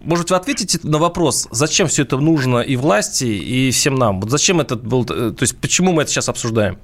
[0.00, 4.20] может, вы ответите на вопрос, зачем все это нужно и власти, и всем нам?
[4.20, 6.78] Вот зачем это был, то есть почему мы это сейчас обсуждаем?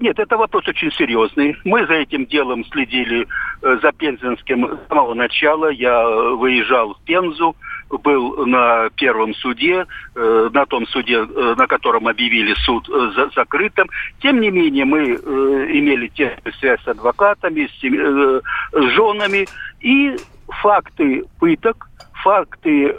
[0.00, 1.56] Нет, это вопрос очень серьезный.
[1.64, 3.26] Мы за этим делом следили
[3.62, 5.68] э, за Пензенским с самого начала.
[5.68, 7.56] Я выезжал в Пензу,
[7.90, 12.88] был на первом суде, э, на том суде, э, на котором объявили суд
[13.34, 13.88] закрытым.
[14.20, 19.46] Тем не менее, мы имели тесную связь с адвокатами, с, женами,
[19.80, 20.16] и
[20.48, 21.88] факты пыток,
[22.22, 22.92] факты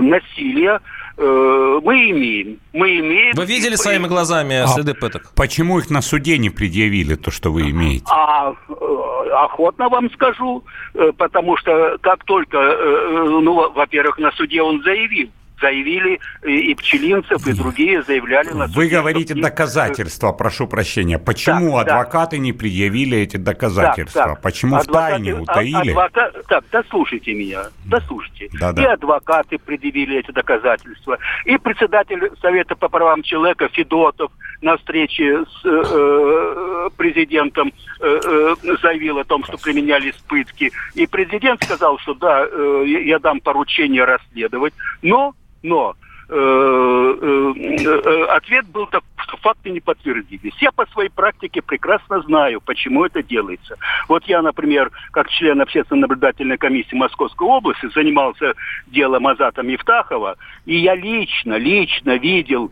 [0.00, 2.60] насилия, Э, мы имеем.
[2.72, 3.34] Мы имеем.
[3.34, 5.32] Вы видели своими глазами а следы пыток?
[5.34, 8.04] Почему их на суде не предъявили, то, что вы имеете?
[8.08, 14.82] А, э, охотно вам скажу, э, потому что как только, ну, во-первых, на суде он
[14.82, 19.42] заявил, заявили и Пчелинцев, и другие заявляли на Вы говорите что...
[19.42, 21.18] доказательства, прошу прощения.
[21.18, 22.42] Почему да, адвокаты да.
[22.42, 24.22] не предъявили эти доказательства?
[24.22, 24.34] Да, да.
[24.36, 25.90] Почему адвокаты, в тайне а, утаили?
[25.90, 26.32] Адвока...
[26.48, 28.48] Так, дослушайте меня, дослушайте.
[28.58, 28.82] Да, да.
[28.82, 35.64] И адвокаты предъявили эти доказательства, и председатель Совета по правам человека Федотов на встрече с
[35.64, 40.72] э, э президентом э, э, заявил о том, что применялись пытки.
[40.94, 45.94] И президент сказал, что да, э, я дам поручение расследовать, но но
[46.28, 50.54] э, э, э, ответ был такой, что факты не подтвердились.
[50.60, 53.76] Я по своей практике прекрасно знаю, почему это делается.
[54.08, 58.54] Вот я, например, как член общественно-наблюдательной комиссии Московской области занимался
[58.86, 62.70] делом Азата Мифтахова, и я лично, лично видел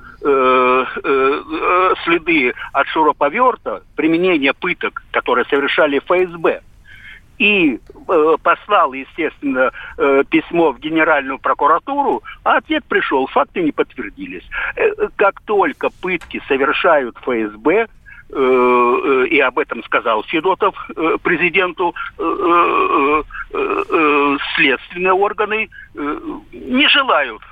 [2.04, 6.62] следы от шуруповерта, применения пыток, которые совершали ФСБ
[7.38, 14.44] и э, послал, естественно, э, письмо в Генеральную прокуратуру, а ответ пришел, факты не подтвердились.
[14.76, 17.86] Э, как только пытки совершают ФСБ, э,
[18.32, 21.94] э, и об этом сказал Федотов э, президенту,
[24.56, 27.42] следственные органы не желают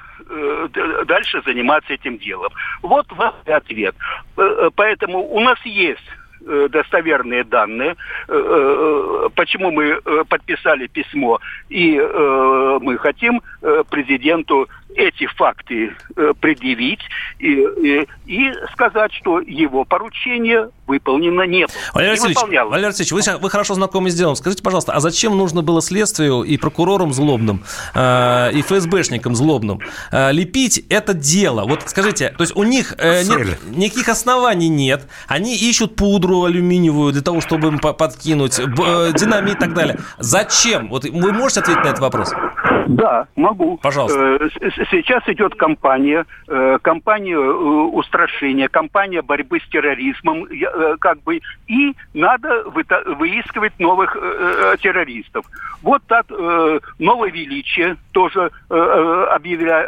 [1.07, 2.51] дальше заниматься этим делом.
[2.83, 3.95] Вот ваш ответ.
[4.75, 6.03] Поэтому у нас есть
[6.71, 7.97] достоверные данные,
[9.35, 13.43] почему мы подписали письмо, и мы хотим
[13.91, 17.01] президенту эти факты э, предъявить
[17.39, 21.75] и, и, и сказать, что его поручение выполнено не было.
[21.95, 24.37] Валерий Васильевич, Валерий Васильевич вы, вы хорошо знакомы с делом.
[24.37, 29.81] Скажите, пожалуйста, а зачем нужно было следствию и прокурорам злобным, э, и ФСБшникам злобным
[30.13, 31.65] э, лепить это дело?
[31.65, 37.13] Вот скажите, то есть у них э, нет, никаких оснований нет, они ищут пудру алюминиевую
[37.13, 39.99] для того, чтобы им подкинуть, э, динамит и так далее.
[40.19, 40.89] Зачем?
[40.89, 42.33] Вот вы можете ответить на этот вопрос?
[42.87, 43.79] Да, могу.
[43.79, 44.39] Пожалуйста.
[44.41, 44.49] Э,
[44.91, 50.47] сейчас идет кампания, э, кампания э, устрашения, кампания борьбы с терроризмом,
[51.01, 54.15] как бы, и надо выискивать новых
[54.81, 55.47] террористов.
[55.83, 56.27] Вот так
[56.99, 59.87] новое величие тоже объявля...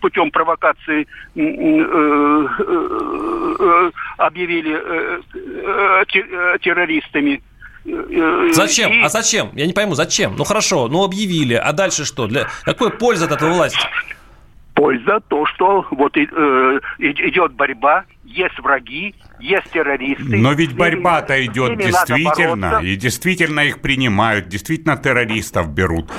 [0.00, 1.06] путем провокации
[4.18, 4.80] объявили
[6.58, 7.42] террористами.
[8.52, 8.92] Зачем?
[8.92, 9.02] И...
[9.02, 9.50] А зачем?
[9.54, 10.34] Я не пойму, зачем?
[10.36, 12.26] Ну хорошо, ну объявили, а дальше что?
[12.26, 12.48] Для...
[12.64, 13.78] Какой польза от этого власти?
[14.74, 16.20] Польза то, что вот э,
[16.98, 20.36] идет борьба, есть враги, есть террористы.
[20.36, 26.10] Но ведь борьба-то идет действительно, и действительно их принимают, действительно террористов берут.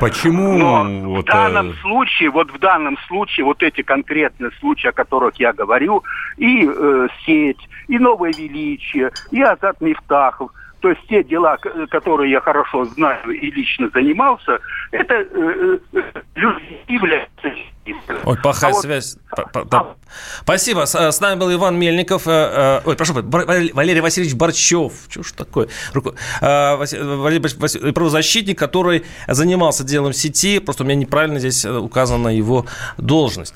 [0.00, 0.56] Почему?
[0.56, 1.74] Но вот, в данном э...
[1.82, 6.02] случае, вот в данном случае, вот эти конкретные случаи, о которых я говорю,
[6.38, 11.56] и э, сеть, и новое величие, и Азат Мифтахов– то есть те дела,
[11.90, 14.58] которые я хорошо знаю и лично занимался,
[14.92, 16.02] это э, э,
[16.34, 17.52] люди являются
[18.24, 19.16] Ой, плохая а связь.
[19.54, 19.72] Вот...
[19.72, 19.94] А...
[20.40, 20.86] Спасибо.
[20.86, 22.26] С, с нами был Иван Мельников.
[22.26, 24.92] Э, ой, прошу, Валерий Васильевич Борчев.
[25.08, 25.68] Что ж такое?
[26.40, 30.58] Валерий Васильевич, правозащитник, который занимался делом сети.
[30.58, 32.66] Просто у меня неправильно здесь указана его
[32.98, 33.54] должность.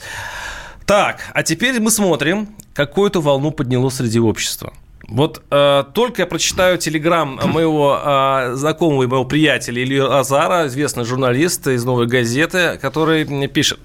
[0.86, 4.72] Так, а теперь мы смотрим, какую-то волну подняло среди общества.
[5.10, 11.04] Вот э, только я прочитаю телеграм моего э, знакомого и моего приятеля Ильи Азара, известный
[11.04, 13.80] журналист из «Новой газеты», который мне пишет.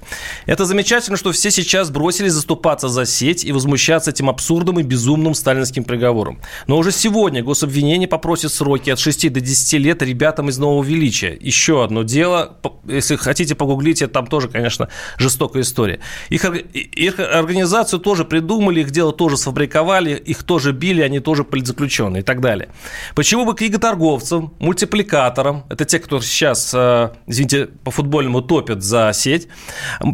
[0.45, 5.33] Это замечательно, что все сейчас бросились заступаться за сеть и возмущаться этим абсурдным и безумным
[5.33, 6.39] сталинским приговором.
[6.67, 11.35] Но уже сегодня гособвинение попросит сроки от 6 до 10 лет ребятам из «Нового величия».
[11.41, 15.99] Еще одно дело, если хотите погуглите, там тоже, конечно, жестокая история.
[16.29, 21.43] Их, их организацию тоже придумали, их дело тоже сфабриковали, их тоже били, они они тоже
[21.43, 22.69] политзаключенные и так далее.
[23.15, 29.47] Почему бы книготорговцам, мультипликаторам, это те, кто сейчас, э, извините, по футбольному топят за сеть,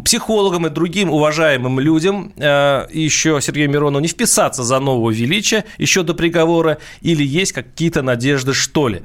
[0.04, 6.02] психологам и другим уважаемым людям, э, еще Сергею Миронову, не вписаться за нового величия еще
[6.02, 9.02] до приговора, или есть какие-то надежды, что ли?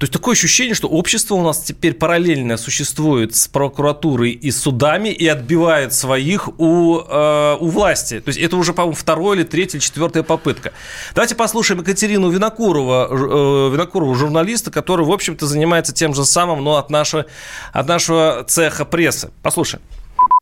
[0.00, 5.10] То есть такое ощущение, что общество у нас теперь параллельно существует с прокуратурой и судами
[5.10, 8.18] и отбивает своих у, э, у власти.
[8.20, 10.72] То есть это уже, по-моему, вторая или третья или четвертая попытка.
[11.14, 16.76] Давайте послушаем Екатерину Винокурова, э, Винокурову, журналиста, который, в общем-то, занимается тем же самым, но
[16.76, 17.26] от нашего,
[17.74, 19.30] от нашего цеха прессы.
[19.42, 19.82] Послушаем.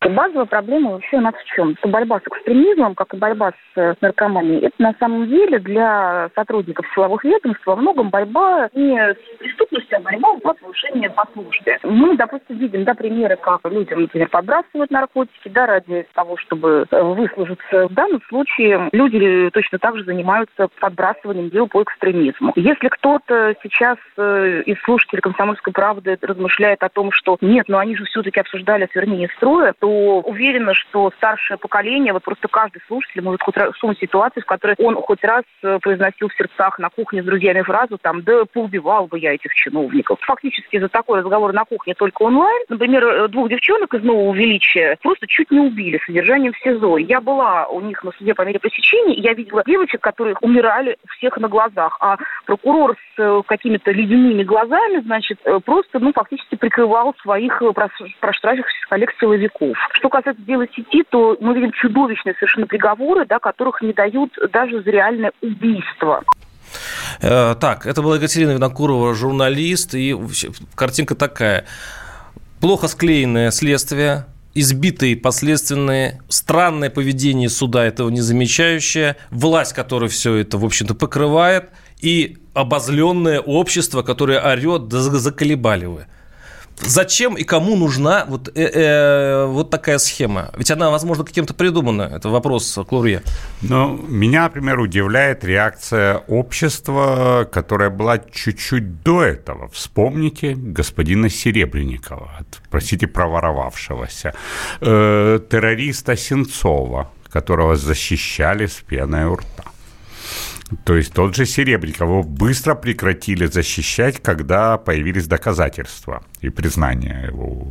[0.01, 1.71] Базовая проблема вообще у нас в чем?
[1.71, 4.67] Это борьба с экстремизмом, как и борьба с, с наркоманией.
[4.67, 10.01] Это на самом деле для сотрудников силовых ведомств во многом борьба не с преступностью, а
[10.01, 11.79] борьба за повышение послушания.
[11.83, 17.03] Мы, допустим, видим да, примеры, как людям, например, подбрасывают наркотики да, ради того, чтобы э,
[17.03, 17.89] выслужиться.
[17.89, 22.53] В данном случае люди точно так же занимаются подбрасыванием дел по экстремизму.
[22.57, 27.97] Если кто-то сейчас э, из слушателей «Комсомольской правды» размышляет о том, что нет, но они
[27.97, 29.89] же все-таки обсуждали отвернение строя, то
[30.21, 34.75] уверена, что старшее поколение, вот просто каждый слушатель может хоть раз сунуть ситуацию, в которой
[34.79, 39.07] он хоть раз э, произносил в сердцах на кухне с друзьями фразу там «да поубивал
[39.07, 40.19] бы я этих чиновников».
[40.23, 42.65] Фактически за такой разговор на кухне только онлайн.
[42.69, 46.99] Например, э, двух девчонок из Нового Величия просто чуть не убили содержанием в СИЗО.
[46.99, 50.97] Я была у них на суде по мере посещения, и я видела девочек, которые умирали
[51.17, 57.15] всех на глазах, а прокурор с э, какими-то ледяными глазами, значит, просто, ну, фактически прикрывал
[57.23, 57.63] своих
[58.21, 59.77] проштрафившихся коллег-силовиков.
[59.93, 64.83] Что касается дела сети, то мы видим чудовищные совершенно приговоры, да, которых не дают даже
[64.83, 66.25] за реальное убийство.
[67.21, 70.17] Э, так, это была Екатерина Винокурова, журналист, и
[70.75, 71.65] картинка такая.
[72.61, 80.59] Плохо склеенное следствие, избитые последственные, странное поведение суда этого не замечающее, власть, которая все это,
[80.59, 86.07] в общем-то, покрывает, и обозленное общество, которое орет, да заколебали вы.
[86.81, 90.51] Зачем и кому нужна вот, э, э, вот такая схема?
[90.57, 92.03] Ведь она, возможно, каким-то придумана.
[92.03, 93.23] Это вопрос к Лурье.
[93.63, 99.69] Ну, меня, например, удивляет реакция общества, которая была чуть-чуть до этого.
[99.69, 102.31] Вспомните господина Серебренникова,
[102.71, 104.35] простите, проворовавшегося,
[104.81, 109.65] э, террориста Сенцова, которого защищали с пеной у рта.
[110.85, 117.67] То есть тот же Серебренников его быстро прекратили защищать, когда появились доказательства и признание его,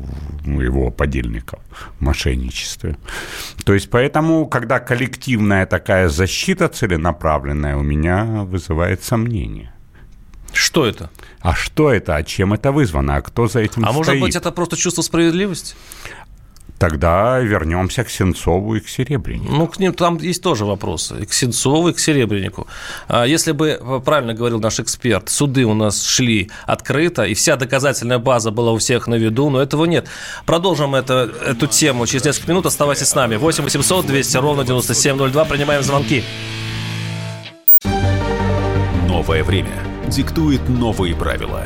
[0.46, 1.60] его подельников
[2.00, 2.98] в мошенничестве.
[3.66, 9.74] То есть поэтому, когда коллективная такая защита целенаправленная у меня вызывает сомнения.
[10.54, 11.12] Что это?
[11.42, 12.16] А что это?
[12.16, 13.18] А чем это вызвано?
[13.18, 13.94] А кто за этим а стоит?
[13.94, 15.76] А может быть, это просто чувство справедливости?
[16.80, 19.52] Тогда вернемся к Сенцову и к Серебреннику.
[19.52, 21.16] Ну, к ним там есть тоже вопросы.
[21.22, 22.68] И к Сенцову, и к Серебреннику.
[23.08, 28.20] А если бы, правильно говорил наш эксперт, суды у нас шли открыто, и вся доказательная
[28.20, 30.08] база была у всех на виду, но этого нет.
[30.46, 32.66] Продолжим это, эту тему через несколько минут.
[32.68, 33.38] Оставайтесь с нами.
[33.38, 35.46] 8 800 200 ровно 9702.
[35.46, 36.24] Принимаем звонки.
[39.08, 41.66] Новое время диктует новые правила.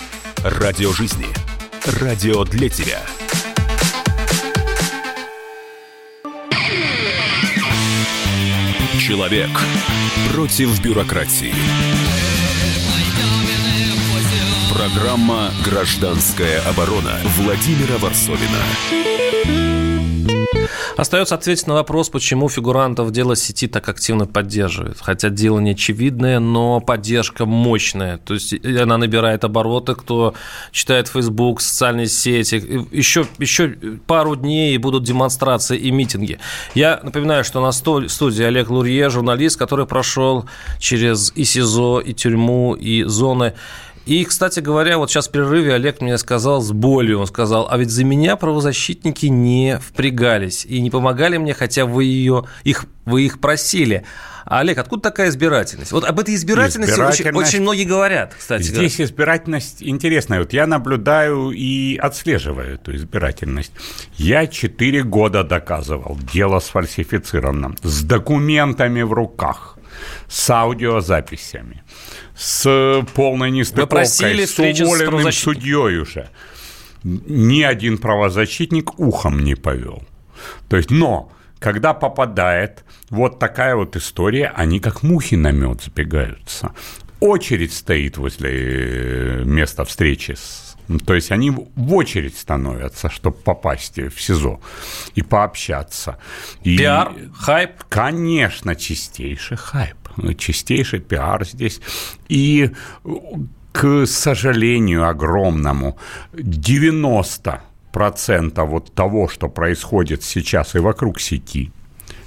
[0.43, 1.27] Радио жизни.
[2.01, 2.99] Радио для тебя.
[8.99, 9.51] Человек
[10.33, 11.53] против бюрократии.
[14.73, 19.90] Программа «Гражданская оборона» Владимира Варсовина.
[20.97, 24.97] Остается ответить на вопрос, почему фигурантов дела сети так активно поддерживают.
[25.01, 28.17] Хотя дело не очевидное, но поддержка мощная.
[28.17, 30.33] То есть она набирает обороты, кто
[30.71, 32.87] читает Facebook, социальные сети.
[32.91, 33.69] Еще, еще
[34.07, 36.39] пару дней будут демонстрации и митинги.
[36.75, 40.45] Я напоминаю, что на студии Олег Лурье, журналист, который прошел
[40.79, 43.53] через и СИЗО, и тюрьму, и зоны
[44.05, 47.77] и, кстати говоря, вот сейчас в перерыве Олег мне сказал с болью, он сказал, а
[47.77, 53.23] ведь за меня правозащитники не впрягались и не помогали мне, хотя вы, ее, их, вы
[53.23, 54.03] их просили.
[54.43, 55.91] А, Олег, откуда такая избирательность?
[55.91, 57.37] Вот об этой избирательности избирательность...
[57.37, 58.63] очень, очень многие говорят, кстати.
[58.63, 59.05] Здесь говоря.
[59.05, 60.39] избирательность интересная.
[60.39, 63.71] Вот я наблюдаю и отслеживаю эту избирательность.
[64.17, 69.77] Я четыре года доказывал, дело сфальсифицировано, с документами в руках,
[70.27, 71.83] с аудиозаписями
[72.35, 76.29] с полной нестыковкой, с уволенным судьей уже.
[77.03, 80.03] Ни один правозащитник ухом не повел.
[80.69, 86.73] То есть, но когда попадает вот такая вот история, они как мухи на мед забегаются.
[87.19, 93.97] Очередь стоит возле э, места встречи с то есть они в очередь становятся, чтобы попасть
[93.97, 94.59] в СИЗО
[95.15, 96.17] и пообщаться.
[96.63, 97.71] И, Пиар, хайп?
[97.89, 99.95] Конечно, чистейший хайп
[100.37, 101.81] чистейший пиар здесь.
[102.29, 102.71] И,
[103.71, 105.97] к сожалению огромному,
[106.33, 107.61] 90
[107.91, 111.71] процента вот того, что происходит сейчас и вокруг сети,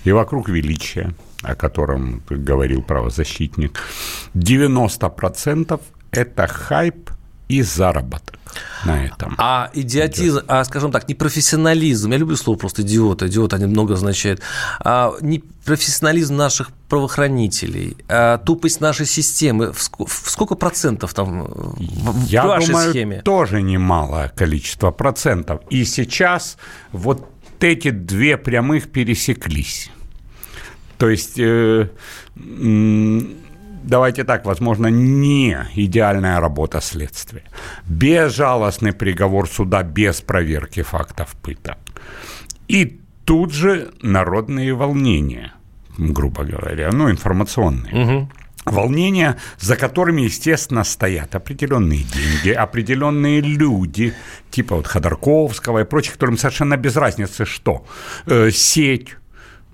[0.04, 3.80] и вокруг величия, о котором говорил правозащитник,
[4.34, 7.10] 90% это хайп
[7.48, 8.33] и заработок
[8.84, 9.34] на этом.
[9.38, 14.40] А идиотизм, а, скажем так, непрофессионализм, я люблю слово просто идиот, идиот, они много означают,
[14.80, 21.46] а, не профессионализм наших правоохранителей, а тупость нашей системы, в сколько процентов там
[21.76, 23.22] в я вашей думаю, схеме?
[23.22, 25.60] тоже немалое количество процентов.
[25.70, 26.56] И сейчас
[26.92, 27.28] вот
[27.60, 29.90] эти две прямых пересеклись.
[30.98, 31.38] То есть...
[31.38, 31.88] Э,
[33.84, 37.42] давайте так, возможно, не идеальная работа следствия.
[37.86, 41.78] Безжалостный приговор суда без проверки фактов пыток.
[42.68, 45.52] И тут же народные волнения,
[45.98, 48.04] грубо говоря, ну, информационные.
[48.04, 48.28] Угу.
[48.64, 54.14] Волнения, за которыми, естественно, стоят определенные деньги, определенные люди,
[54.50, 57.84] типа вот Ходорковского и прочих, которым совершенно без разницы, что
[58.26, 59.16] э, сеть,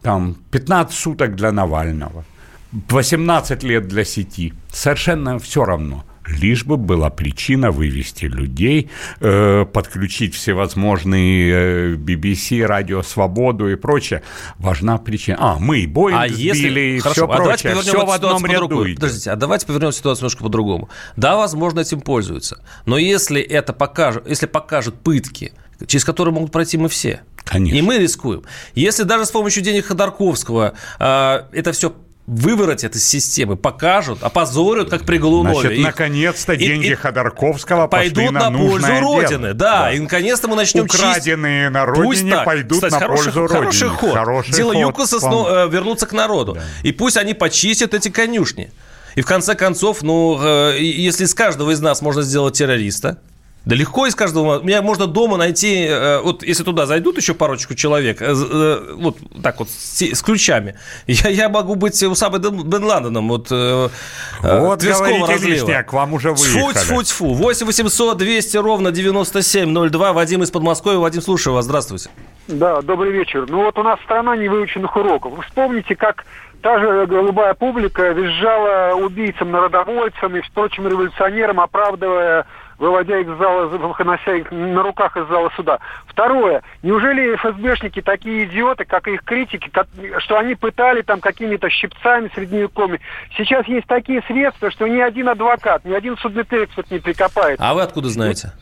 [0.03, 2.25] там 15 суток для Навального–
[2.73, 4.55] 18 лет для сети.
[4.73, 6.05] Совершенно все равно.
[6.27, 14.23] лишь бы была причина вывести людей, э, подключить всевозможные э, BBC, Радио Свободу и прочее.
[14.57, 15.39] Важна причина.
[15.41, 16.81] А, мы Боинг а сбили если...
[16.81, 17.75] и Хорошо, все а прочее.
[17.81, 19.01] Все в одном ряду идет.
[19.01, 20.89] Подождите, а давайте повернем ситуацию немножко по-другому.
[21.17, 22.63] Да, возможно, этим пользуются.
[22.87, 25.53] Но если это покажет, если покажут пытки,
[25.89, 27.77] через которые могут пройти мы все, Конечно.
[27.77, 28.45] и мы рискуем.
[28.77, 31.93] Если даже с помощью денег Ходорковского э, это все
[32.31, 35.61] выворотят из системы, покажут, опозорят, как при Голунове.
[35.61, 39.29] Значит, наконец-то деньги и, Ходорковского пойдут на пользу Родины.
[39.29, 39.55] Дело.
[39.55, 41.75] Да, да, и наконец-то мы начнем Украденные чист...
[41.75, 43.59] на Родине пусть пойдут Кстати, на хороший, пользу Родине.
[43.59, 44.13] Хороший ход.
[44.13, 44.83] Хороший Дело ход.
[44.83, 46.55] ЮКОСа снова, э, вернуться к народу.
[46.55, 46.63] Да.
[46.85, 48.71] И пусть они почистят эти конюшни.
[49.17, 53.19] И в конце концов, ну, э, если из каждого из нас можно сделать террориста,
[53.65, 54.63] да легко из каждого.
[54.63, 59.19] Меня можно дома найти, э, вот если туда зайдут еще парочку человек, э, э, вот
[59.43, 65.27] так вот, с, с ключами, я, я могу быть Усамой Бен Ладеном, вот, вот Тверского
[65.27, 65.55] разлива.
[65.55, 66.61] лишнее, к вам уже выехали.
[66.61, 67.35] Фу, тьфу, тьфу.
[67.35, 70.13] 8 800 200 ровно 9702.
[70.13, 70.99] Вадим из Подмосковья.
[70.99, 71.67] Вадим, слушаю вас.
[71.67, 72.09] Здравствуйте.
[72.49, 73.47] Да, добрый вечер.
[73.49, 75.35] Ну вот у нас страна невыученных уроков.
[75.37, 76.25] Вы вспомните, как
[76.63, 82.47] та же голубая публика визжала убийцам, народовольцам и прочим революционерам, оправдывая
[82.81, 85.79] выводя их из зала, вынося их на руках из зала суда.
[86.07, 86.63] Второе.
[86.83, 89.71] Неужели ФСБшники такие идиоты, как их критики,
[90.19, 93.01] что они пытали там какими-то щипцами средневековыми?
[93.37, 97.61] Сейчас есть такие средства, что ни один адвокат, ни один судмедэксперт не прикопает.
[97.61, 98.53] А вы откуда знаете?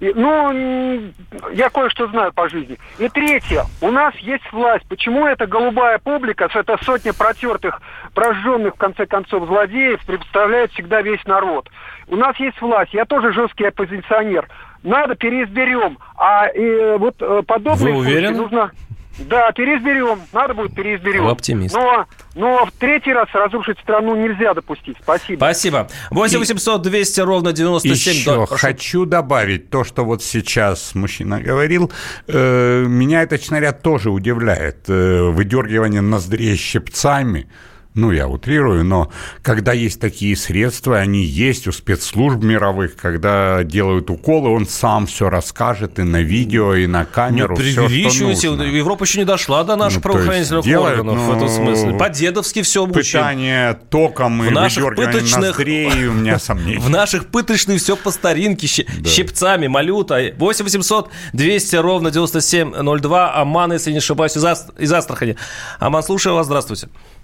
[0.00, 1.12] И, ну,
[1.52, 2.78] я кое-что знаю по жизни.
[2.98, 3.66] И третье.
[3.82, 4.86] У нас есть власть.
[4.88, 7.82] Почему эта голубая публика, это сотня протертых,
[8.14, 11.68] прожженных, в конце концов, злодеев, представляет всегда весь народ?
[12.10, 12.92] У нас есть власть.
[12.92, 14.48] Я тоже жесткий оппозиционер.
[14.82, 15.98] Надо переизберем.
[16.16, 18.36] А и, вот э, подобные Вы уверены?
[18.36, 18.72] нужно...
[19.18, 20.22] Да, переизберем.
[20.32, 21.24] Надо будет переизберем.
[21.26, 21.74] Вы оптимист.
[21.74, 24.96] Но, но в третий раз разрушить страну нельзя допустить.
[25.02, 25.38] Спасибо.
[25.38, 25.88] Спасибо.
[26.10, 28.12] 8 800 200 ровно 97.
[28.12, 31.92] Еще да, хочу добавить то, что вот сейчас мужчина говорил.
[32.28, 34.88] Э, меня это, говоря, тоже удивляет.
[34.88, 37.46] Э, выдергивание ноздрей щипцами–
[37.94, 39.10] ну, я утрирую, но
[39.42, 45.28] когда есть такие средства, они есть у спецслужб мировых, когда делают уколы, он сам все
[45.28, 48.62] расскажет и на видео, и на камеру, не все, что нужно.
[48.62, 51.94] Европа еще не дошла до наших ну, правоохранительных делают, органов ну, в этом смысле.
[51.94, 53.18] По-дедовски все обучим.
[53.18, 55.58] Пытание током и в наших пыточных...
[55.58, 56.78] ноздрей, у меня сомнения.
[56.78, 60.32] В наших пыточных все по старинке, щипцами, малюта.
[60.36, 63.34] 8 800 200 ровно 9702.
[63.34, 65.36] Аман, если не ошибаюсь, из Астрахани.
[65.80, 66.86] Аман, слушаю вас, здравствуйте.
[66.86, 67.19] А,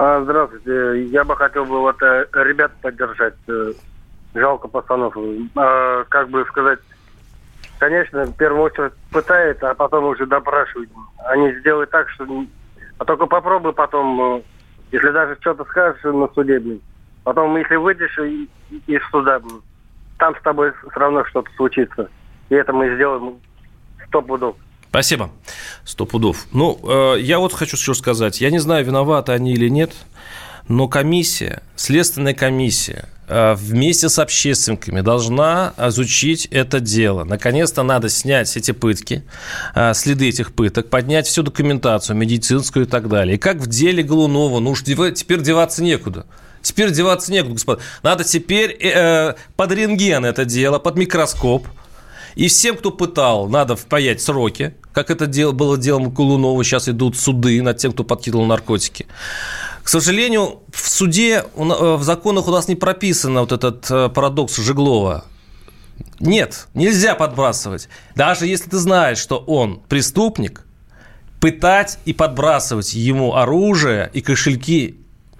[0.00, 1.04] здравствуйте.
[1.08, 3.34] Я бы хотел бы вот э, ребят поддержать.
[3.48, 3.72] Э,
[4.34, 5.14] жалко пацанов.
[5.56, 6.78] А, как бы сказать,
[7.78, 10.90] конечно, в первую очередь пытает, а потом уже допрашивают.
[11.26, 12.26] Они сделают так, что...
[12.96, 14.42] А только попробуй потом, э,
[14.92, 16.62] если даже что-то скажешь на суде,
[17.22, 18.18] потом, если выйдешь
[18.86, 19.38] из суда,
[20.18, 22.08] там с тобой все равно что-то случится.
[22.48, 23.38] И это мы сделаем
[24.06, 24.56] сто пудов.
[24.90, 25.30] Спасибо.
[25.84, 26.46] Сто пудов.
[26.52, 28.40] Ну, э, я вот хочу что сказать.
[28.40, 29.92] Я не знаю, виноваты они или нет,
[30.66, 37.22] но комиссия, следственная комиссия, э, вместе с общественниками должна изучить это дело.
[37.22, 39.22] Наконец-то надо снять эти пытки,
[39.76, 43.36] э, следы этих пыток, поднять всю документацию медицинскую и так далее.
[43.36, 46.26] И как в деле Голунова, ну уж теперь деваться некуда.
[46.62, 47.82] Теперь деваться некуда, господа.
[48.02, 51.68] Надо теперь э, под рентген это дело, под микроскоп–
[52.34, 56.62] и всем, кто пытал, надо впаять сроки, как это дело, было делом Кулунова.
[56.64, 59.06] Сейчас идут суды над тем, кто подкидывал наркотики.
[59.82, 64.56] К сожалению, в суде, э, в законах у нас не прописано вот этот э, парадокс
[64.56, 65.24] Жеглова.
[66.18, 67.88] Нет, нельзя подбрасывать.
[68.14, 70.66] Даже если ты знаешь, что он преступник,
[71.40, 74.96] пытать и подбрасывать ему оружие и кошельки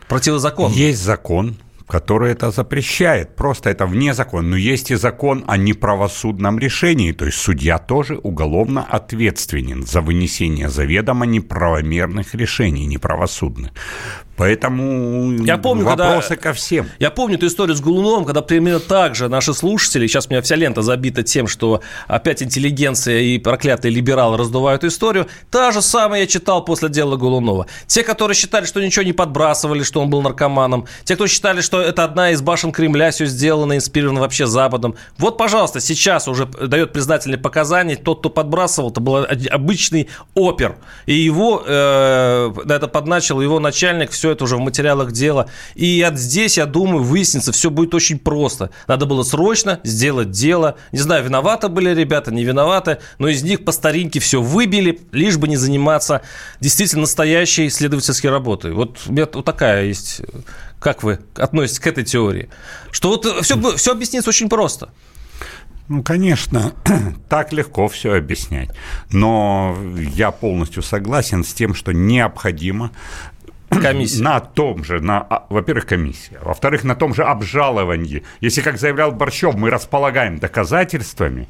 [0.08, 0.72] противозаконно.
[0.72, 1.56] Есть закон,
[1.90, 3.36] который это запрещает.
[3.36, 4.48] Просто это вне закона.
[4.48, 7.12] Но есть и закон о неправосудном решении.
[7.12, 13.72] То есть судья тоже уголовно ответственен за вынесение заведомо неправомерных решений, неправосудных.
[14.40, 16.88] Поэтому я помню, вопросы когда, ко всем.
[16.98, 20.40] Я помню эту историю с Голуновым, когда примерно так же наши слушатели, сейчас у меня
[20.40, 25.26] вся лента забита тем, что опять интеллигенция и проклятые либералы раздувают историю.
[25.50, 27.66] Та же самая я читал после дела Голунова.
[27.86, 30.86] Те, которые считали, что ничего не подбрасывали, что он был наркоманом.
[31.04, 34.94] Те, кто считали, что это одна из башен Кремля, все сделано, инспирировано вообще Западом.
[35.18, 37.96] Вот, пожалуйста, сейчас уже дает признательные показания.
[37.96, 40.76] Тот, кто подбрасывал, это был обычный опер.
[41.06, 45.46] И его, э, это подначил его начальник, все это уже в материалах дела.
[45.74, 48.70] И от здесь, я думаю, выяснится, все будет очень просто.
[48.86, 50.76] Надо было срочно сделать дело.
[50.92, 55.36] Не знаю, виноваты были ребята, не виноваты, но из них по старинке все выбили, лишь
[55.36, 56.22] бы не заниматься
[56.60, 58.72] действительно настоящей исследовательской работой.
[58.72, 60.22] Вот у меня вот такая есть
[60.80, 62.48] Как вы относитесь к этой теории?
[62.90, 64.90] Что вот все, все объяснится очень просто.
[65.88, 66.72] Ну, конечно,
[67.28, 68.70] так легко все объяснять.
[69.10, 72.92] Но я полностью согласен с тем, что необходимо
[73.68, 74.22] комиссия.
[74.22, 76.38] На том же, на, а, во-первых, комиссия.
[76.42, 78.22] Во-вторых, на том же обжаловании.
[78.40, 81.48] Если, как заявлял Борщев, мы располагаем доказательствами,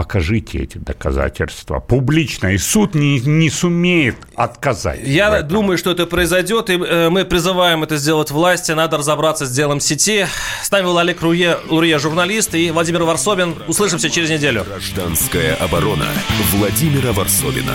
[0.00, 5.00] покажите эти доказательства публично, и суд не, не сумеет отказать.
[5.04, 8.72] Я думаю, что это произойдет, и э, мы призываем это сделать власти.
[8.72, 10.24] Надо разобраться с делом сети.
[10.62, 13.56] С нами был Олег Руе, Лурье, журналист, и Владимир Варсобин.
[13.68, 14.64] Услышимся через неделю.
[14.64, 16.06] Гражданская оборона
[16.54, 17.74] Владимира Варсобина.